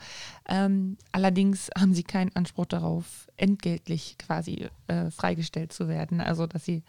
Ähm, 0.47 0.97
allerdings 1.11 1.69
haben 1.77 1.93
sie 1.93 2.03
keinen 2.03 2.35
Anspruch 2.35 2.65
darauf, 2.65 3.27
entgeltlich 3.37 4.17
quasi 4.17 4.69
äh, 4.87 5.11
freigestellt 5.11 5.73
zu 5.73 5.87
werden. 5.87 6.21
Also, 6.21 6.47
dass 6.47 6.65
sie 6.65 6.83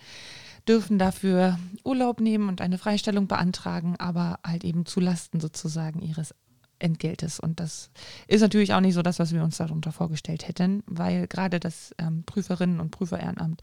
dürfen 0.69 0.99
dafür 0.99 1.59
Urlaub 1.85 2.21
nehmen 2.21 2.49
und 2.49 2.61
eine 2.61 2.79
Freistellung 2.79 3.27
beantragen, 3.27 3.97
aber 3.99 4.39
halt 4.45 4.65
eben 4.65 4.87
zu 4.87 5.01
Lasten 5.01 5.41
sozusagen 5.41 6.01
ihres 6.01 6.35
Entgeltes. 6.85 7.41
Und 7.41 7.59
das 7.59 7.91
ist 8.29 8.43
natürlich 8.43 8.75
auch 8.75 8.81
nicht 8.81 8.95
so 8.95 9.03
das, 9.03 9.19
was 9.19 9.33
wir 9.33 9.43
uns 9.43 9.57
darunter 9.57 9.91
vorgestellt 9.91 10.47
hätten, 10.47 10.83
weil 10.87 11.27
gerade 11.27 11.59
das 11.59 11.95
ähm, 11.99 12.25
Prüferinnen- 12.27 12.81
und 12.81 12.91
Prüferehrenamt 12.91 13.63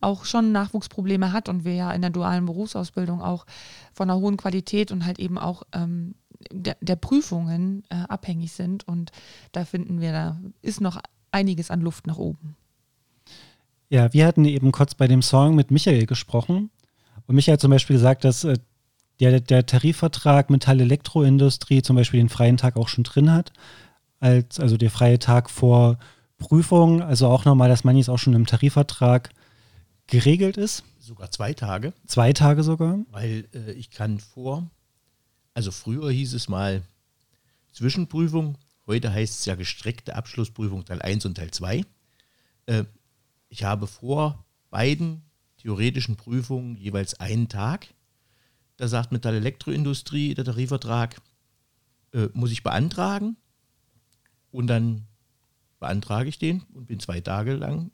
auch 0.00 0.24
schon 0.24 0.52
Nachwuchsprobleme 0.52 1.32
hat 1.32 1.48
und 1.48 1.64
wir 1.64 1.74
ja 1.74 1.92
in 1.92 2.00
der 2.00 2.10
dualen 2.10 2.46
Berufsausbildung 2.46 3.20
auch 3.20 3.44
von 3.92 4.08
einer 4.08 4.20
hohen 4.20 4.36
Qualität 4.36 4.92
und 4.92 5.04
halt 5.04 5.18
eben 5.18 5.36
auch 5.36 5.64
ähm, 5.72 6.14
der, 6.50 6.76
der, 6.80 6.96
Prüfungen 6.96 7.82
äh, 7.90 7.96
abhängig 8.08 8.52
sind. 8.52 8.86
Und 8.86 9.10
da 9.52 9.64
finden 9.64 10.00
wir, 10.00 10.12
da 10.12 10.40
ist 10.62 10.80
noch 10.80 10.98
einiges 11.32 11.70
an 11.70 11.80
Luft 11.80 12.06
nach 12.06 12.18
oben. 12.18 12.56
Ja, 13.88 14.12
wir 14.12 14.26
hatten 14.26 14.44
eben 14.44 14.70
kurz 14.70 14.94
bei 14.94 15.08
dem 15.08 15.20
Song 15.20 15.56
mit 15.56 15.70
Michael 15.70 16.06
gesprochen. 16.06 16.70
Und 17.26 17.34
Michael 17.34 17.54
hat 17.54 17.60
zum 17.60 17.72
Beispiel 17.72 17.96
gesagt, 17.96 18.24
dass 18.24 18.44
äh, 18.44 18.58
der, 19.20 19.40
der 19.40 19.66
Tarifvertrag 19.66 20.50
Metall-Elektroindustrie 20.50 21.82
zum 21.82 21.96
Beispiel 21.96 22.20
den 22.20 22.30
freien 22.30 22.56
Tag 22.56 22.76
auch 22.76 22.88
schon 22.88 23.04
drin 23.04 23.30
hat. 23.30 23.52
Als, 24.18 24.58
also 24.58 24.76
der 24.76 24.90
freie 24.90 25.18
Tag 25.18 25.50
vor 25.50 25.98
Prüfung, 26.38 27.02
also 27.02 27.28
auch 27.28 27.44
nochmal, 27.44 27.68
dass 27.68 27.84
manches 27.84 28.08
auch 28.08 28.18
schon 28.18 28.34
im 28.34 28.46
Tarifvertrag 28.46 29.30
geregelt 30.06 30.56
ist. 30.56 30.84
Sogar 30.98 31.30
zwei 31.30 31.52
Tage. 31.52 31.92
Zwei 32.06 32.32
Tage 32.32 32.62
sogar. 32.62 32.98
Weil 33.10 33.46
äh, 33.54 33.72
ich 33.72 33.90
kann 33.90 34.18
vor, 34.18 34.68
also 35.54 35.70
früher 35.70 36.10
hieß 36.10 36.34
es 36.34 36.48
mal 36.48 36.82
Zwischenprüfung, 37.72 38.56
heute 38.86 39.12
heißt 39.12 39.40
es 39.40 39.44
ja 39.44 39.54
gestreckte 39.54 40.16
Abschlussprüfung 40.16 40.84
Teil 40.84 41.02
1 41.02 41.26
und 41.26 41.34
Teil 41.36 41.50
2. 41.50 41.84
Äh, 42.66 42.84
ich 43.48 43.64
habe 43.64 43.86
vor 43.86 44.44
beiden 44.70 45.22
theoretischen 45.58 46.16
Prüfungen 46.16 46.76
jeweils 46.76 47.20
einen 47.20 47.48
Tag 47.48 47.88
da 48.80 48.88
sagt 48.88 49.12
Metall-Elektroindustrie, 49.12 50.32
der 50.34 50.46
Tarifvertrag, 50.46 51.20
äh, 52.14 52.28
muss 52.32 52.50
ich 52.50 52.62
beantragen. 52.62 53.36
Und 54.50 54.68
dann 54.68 55.06
beantrage 55.78 56.30
ich 56.30 56.38
den 56.38 56.62
und 56.72 56.86
bin 56.86 56.98
zwei 56.98 57.20
Tage 57.20 57.56
lang, 57.56 57.90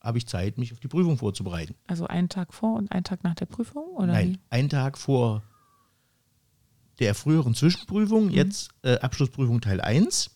habe 0.00 0.16
ich 0.16 0.26
Zeit, 0.26 0.56
mich 0.56 0.72
auf 0.72 0.80
die 0.80 0.88
Prüfung 0.88 1.18
vorzubereiten. 1.18 1.74
Also 1.86 2.06
einen 2.06 2.30
Tag 2.30 2.54
vor 2.54 2.78
und 2.78 2.90
einen 2.90 3.04
Tag 3.04 3.22
nach 3.22 3.34
der 3.34 3.44
Prüfung? 3.44 3.84
Oder 3.96 4.14
Nein, 4.14 4.32
wie? 4.32 4.38
einen 4.48 4.70
Tag 4.70 4.96
vor 4.96 5.42
der 7.00 7.14
früheren 7.14 7.54
Zwischenprüfung, 7.54 8.26
mhm. 8.26 8.30
jetzt 8.30 8.70
äh, 8.80 8.98
Abschlussprüfung 8.98 9.60
Teil 9.60 9.82
1 9.82 10.30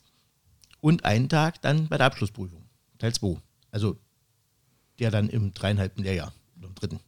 und 0.82 1.07
einen 1.07 1.30
Tag 1.30 1.62
dann 1.62 1.88
bei 1.88 1.96
der 1.96 2.07
Abschlussprüfung, 2.07 2.62
Teil 2.98 3.14
2. 3.14 3.38
Also 3.70 3.98
der 4.98 5.11
dann 5.11 5.30
im 5.30 5.55
dreieinhalbten 5.55 6.05
Lehrjahr 6.05 6.34
oder 6.59 6.68
im 6.68 6.74
dritten. 6.74 7.00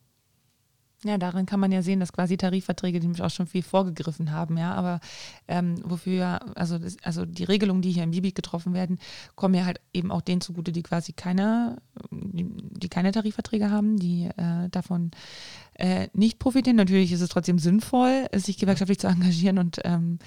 Ja, 1.04 1.18
darin 1.18 1.44
kann 1.44 1.60
man 1.60 1.72
ja 1.72 1.82
sehen, 1.82 2.00
dass 2.00 2.12
quasi 2.12 2.38
Tarifverträge 2.38 2.98
nämlich 3.00 3.22
auch 3.22 3.30
schon 3.30 3.46
viel 3.46 3.62
vorgegriffen 3.62 4.30
haben, 4.32 4.56
ja. 4.56 4.74
Aber 4.74 5.00
ähm, 5.46 5.76
wofür, 5.84 6.56
also, 6.56 6.78
das, 6.78 6.96
also 7.02 7.26
die 7.26 7.44
Regelungen, 7.44 7.82
die 7.82 7.92
hier 7.92 8.02
im 8.02 8.12
BIBIC 8.12 8.34
getroffen 8.34 8.72
werden, 8.72 8.98
kommen 9.34 9.54
ja 9.54 9.66
halt 9.66 9.80
eben 9.92 10.10
auch 10.10 10.22
denen 10.22 10.40
zugute, 10.40 10.72
die 10.72 10.82
quasi 10.82 11.12
keine, 11.12 11.82
die, 12.10 12.46
die 12.48 12.88
keine 12.88 13.12
Tarifverträge 13.12 13.70
haben, 13.70 13.98
die 13.98 14.30
äh, 14.36 14.70
davon 14.70 15.10
äh, 15.74 16.08
nicht 16.14 16.38
profitieren. 16.38 16.76
Natürlich 16.76 17.12
ist 17.12 17.20
es 17.20 17.28
trotzdem 17.28 17.58
sinnvoll, 17.58 18.26
sich 18.34 18.56
gewerkschaftlich 18.56 18.98
zu 18.98 19.06
engagieren 19.08 19.58
und 19.58 19.78
ähm, 19.84 20.18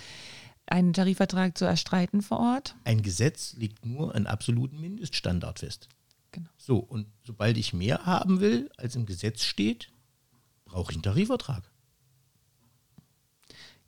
einen 0.68 0.94
Tarifvertrag 0.94 1.58
zu 1.58 1.66
erstreiten 1.66 2.22
vor 2.22 2.40
Ort. 2.40 2.76
Ein 2.84 3.02
Gesetz 3.02 3.56
legt 3.58 3.88
nur 3.88 4.14
einen 4.14 4.28
absoluten 4.28 4.80
Mindeststandard 4.80 5.60
fest. 5.60 5.90
Genau. 6.32 6.50
So, 6.58 6.78
und 6.78 7.08
sobald 7.24 7.58
ich 7.58 7.74
mehr 7.74 8.06
haben 8.06 8.40
will, 8.40 8.70
als 8.78 8.96
im 8.96 9.08
Gesetz 9.08 9.44
steht, 9.44 9.90
brauche 10.70 10.92
ich 10.92 10.98
einen 10.98 11.04
Tarifvertrag. 11.04 11.64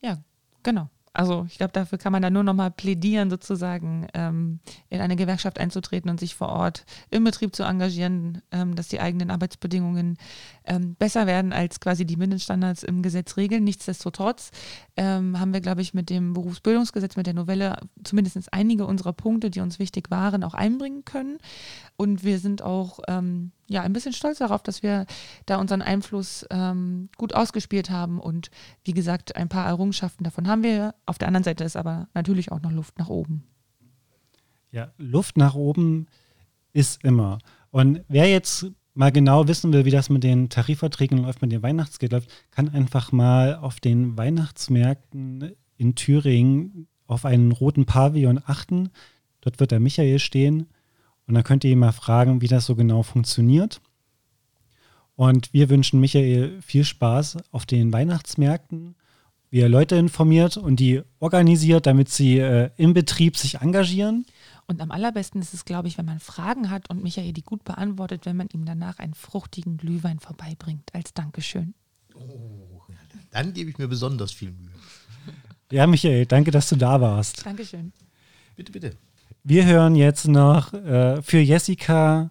Ja, 0.02 0.18
genau. 0.64 0.90
Also 1.14 1.46
ich 1.48 1.58
glaube, 1.58 1.74
dafür 1.74 1.98
kann 1.98 2.14
man 2.14 2.22
da 2.22 2.30
nur 2.30 2.44
noch 2.44 2.54
mal 2.54 2.72
plädieren, 2.72 3.30
sozusagen 3.30 4.08
ähm, 4.14 4.60
in 4.90 5.02
eine 5.02 5.18
Gewerkschaft 5.18 5.60
einzutreten 5.60 6.10
und 6.10 6.20
sich 6.22 6.36
vor 6.36 6.48
Ort 6.48 6.86
im 7.10 7.26
Betrieb 7.26 7.54
zu 7.54 7.64
engagieren, 7.64 8.42
ähm, 8.52 8.76
dass 8.76 8.88
die 8.88 9.02
eigenen 9.02 9.30
Arbeitsbedingungen 9.30 10.18
ähm, 10.66 10.96
besser 10.96 11.28
werden, 11.28 11.54
als 11.54 11.80
quasi 11.80 12.06
die 12.06 12.18
Mindeststandards 12.18 12.84
im 12.84 13.02
Gesetz 13.02 13.38
regeln. 13.38 13.64
Nichtsdestotrotz 13.64 14.52
ähm, 14.96 15.40
haben 15.40 15.54
wir, 15.54 15.62
glaube 15.62 15.82
ich, 15.82 15.94
mit 15.94 16.10
dem 16.10 16.34
Berufsbildungsgesetz, 16.34 17.16
mit 17.16 17.28
der 17.28 17.34
Novelle 17.34 17.78
zumindest 18.04 18.54
einige 18.54 18.86
unserer 18.86 19.14
Punkte, 19.14 19.50
die 19.50 19.60
uns 19.60 19.80
wichtig 19.80 20.12
waren, 20.12 20.44
auch 20.44 20.54
einbringen 20.54 21.06
können. 21.06 21.38
Und 21.98 22.24
wir 22.24 22.40
sind 22.40 22.62
auch 22.62 23.00
ähm, 23.08 23.52
ja, 23.68 23.82
ein 23.84 23.94
bisschen 23.94 24.14
stolz 24.14 24.40
darauf, 24.40 24.62
dass 24.64 24.84
wir 24.84 25.06
da 25.46 25.58
unseren 25.58 25.82
Einfluss 25.82 26.46
ähm, 26.50 27.10
gut 27.18 27.34
ausgespielt 27.34 27.90
haben. 27.90 28.20
Und 28.20 28.52
wie 28.84 28.94
gesagt, 28.94 29.36
ein 29.36 29.50
paar 29.50 29.66
Errungenschaften 29.66 30.24
davon 30.24 30.48
haben 30.48 30.64
wir. 30.64 30.94
Auf 31.06 31.18
der 31.18 31.28
anderen 31.28 31.44
Seite 31.44 31.64
ist 31.64 31.78
aber 31.78 32.08
natürlich 32.14 32.52
auch 32.52 32.62
noch 32.62 32.72
Luft 32.72 33.00
nach 33.00 33.10
oben. 33.10 33.44
Ja, 34.72 34.92
Luft 34.98 35.38
nach 35.38 35.56
oben 35.56 36.08
ist 36.74 37.04
immer. 37.04 37.40
Und 37.72 38.04
wer 38.08 38.30
jetzt 38.30 38.68
mal 38.94 39.12
genau 39.12 39.48
wissen 39.48 39.72
will, 39.74 39.86
wie 39.86 39.92
das 39.92 40.10
mit 40.10 40.24
den 40.24 40.50
Tarifverträgen 40.50 41.20
läuft, 41.20 41.42
mit 41.42 41.52
dem 41.52 41.64
Weihnachtsgeld 41.64 42.12
läuft, 42.12 42.30
kann 42.52 42.70
einfach 42.70 43.12
mal 43.12 43.56
auf 43.56 43.80
den 43.80 44.18
Weihnachtsmärkten 44.18 45.54
in 45.78 45.96
Thüringen 45.96 46.88
auf 47.08 47.26
einen 47.26 47.52
roten 47.52 47.86
Pavillon 47.86 48.42
achten. 48.46 48.90
Dort 49.42 49.60
wird 49.60 49.72
der 49.72 49.80
Michael 49.80 50.20
stehen 50.20 50.68
und 51.28 51.34
dann 51.34 51.44
könnt 51.44 51.64
ihr 51.64 51.72
ihn 51.72 51.80
mal 51.80 51.92
fragen, 51.92 52.42
wie 52.42 52.48
das 52.48 52.66
so 52.66 52.76
genau 52.76 53.04
funktioniert. 53.04 53.82
Und 55.16 55.54
wir 55.54 55.70
wünschen 55.70 56.00
Michael 56.00 56.62
viel 56.62 56.84
Spaß 56.84 57.38
auf 57.52 57.66
den 57.66 57.94
Weihnachtsmärkten, 57.94 58.96
wie 59.50 59.60
er 59.60 59.70
Leute 59.70 59.96
informiert 59.96 60.58
und 60.58 60.80
die 60.80 61.02
organisiert, 61.20 61.86
damit 61.86 62.10
sie 62.10 62.40
äh, 62.40 62.70
im 62.78 62.94
Betrieb 62.94 63.38
sich 63.38 63.56
engagieren. 63.56 64.26
Und 64.72 64.80
am 64.80 64.90
allerbesten 64.90 65.42
ist 65.42 65.54
es, 65.54 65.66
glaube 65.66 65.90
ich, 65.90 65.98
wenn 65.98 66.06
man 66.06 66.22
Fragen 66.22 66.70
hat 66.70 66.90
und 66.90 67.04
Michael 67.04 67.34
die 67.34 67.44
gut 67.44 67.66
beantwortet, 67.66 68.26
wenn 68.26 68.38
man 68.38 68.48
ihm 68.54 68.64
danach 68.64 69.00
einen 69.00 69.14
fruchtigen 69.14 69.76
Glühwein 69.76 70.20
vorbeibringt 70.20 70.96
als 70.96 71.14
Dankeschön. 71.14 71.74
Oh, 72.16 72.82
dann 73.32 73.52
gebe 73.52 73.70
ich 73.70 73.78
mir 73.78 73.90
besonders 73.90 74.32
viel 74.32 74.52
Mühe. 74.52 74.70
Ja, 75.74 75.88
Michael, 75.88 76.26
danke, 76.26 76.52
dass 76.52 76.68
du 76.70 76.78
da 76.78 77.00
warst. 77.00 77.46
Dankeschön. 77.46 77.92
Bitte, 78.58 78.72
bitte. 78.72 78.98
Wir 79.44 79.66
hören 79.66 79.96
jetzt 79.96 80.28
noch 80.28 80.74
äh, 80.74 81.22
für 81.22 81.40
Jessica 81.40 82.30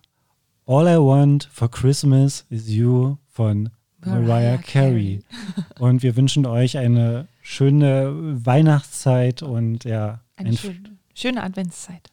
All 0.66 0.86
I 0.86 0.96
Want 0.96 1.48
for 1.50 1.70
Christmas 1.70 2.46
is 2.48 2.68
You 2.68 3.16
von 3.28 3.70
Mariah, 4.04 4.20
Mariah 4.20 4.56
Carey. 4.58 5.20
und 5.78 6.02
wir 6.02 6.16
wünschen 6.16 6.44
euch 6.46 6.78
eine 6.78 7.28
schöne 7.42 8.46
Weihnachtszeit 8.46 9.42
und 9.42 9.84
ja. 9.84 10.20
Eine 10.36 10.50
ein 10.50 10.56
schöne, 10.56 10.98
schöne 11.14 11.42
Adventszeit. 11.42 12.10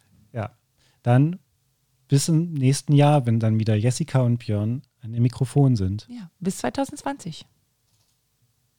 Dann 1.04 1.40
bis 2.08 2.30
im 2.30 2.54
nächsten 2.54 2.94
Jahr, 2.94 3.26
wenn 3.26 3.40
dann 3.40 3.60
wieder 3.60 3.76
Jessica 3.76 4.22
und 4.22 4.38
Björn 4.38 4.82
an 5.02 5.12
dem 5.12 5.24
Mikrofon 5.24 5.76
sind. 5.76 6.08
Ja, 6.10 6.32
bis 6.40 6.60
2020. 6.60 7.46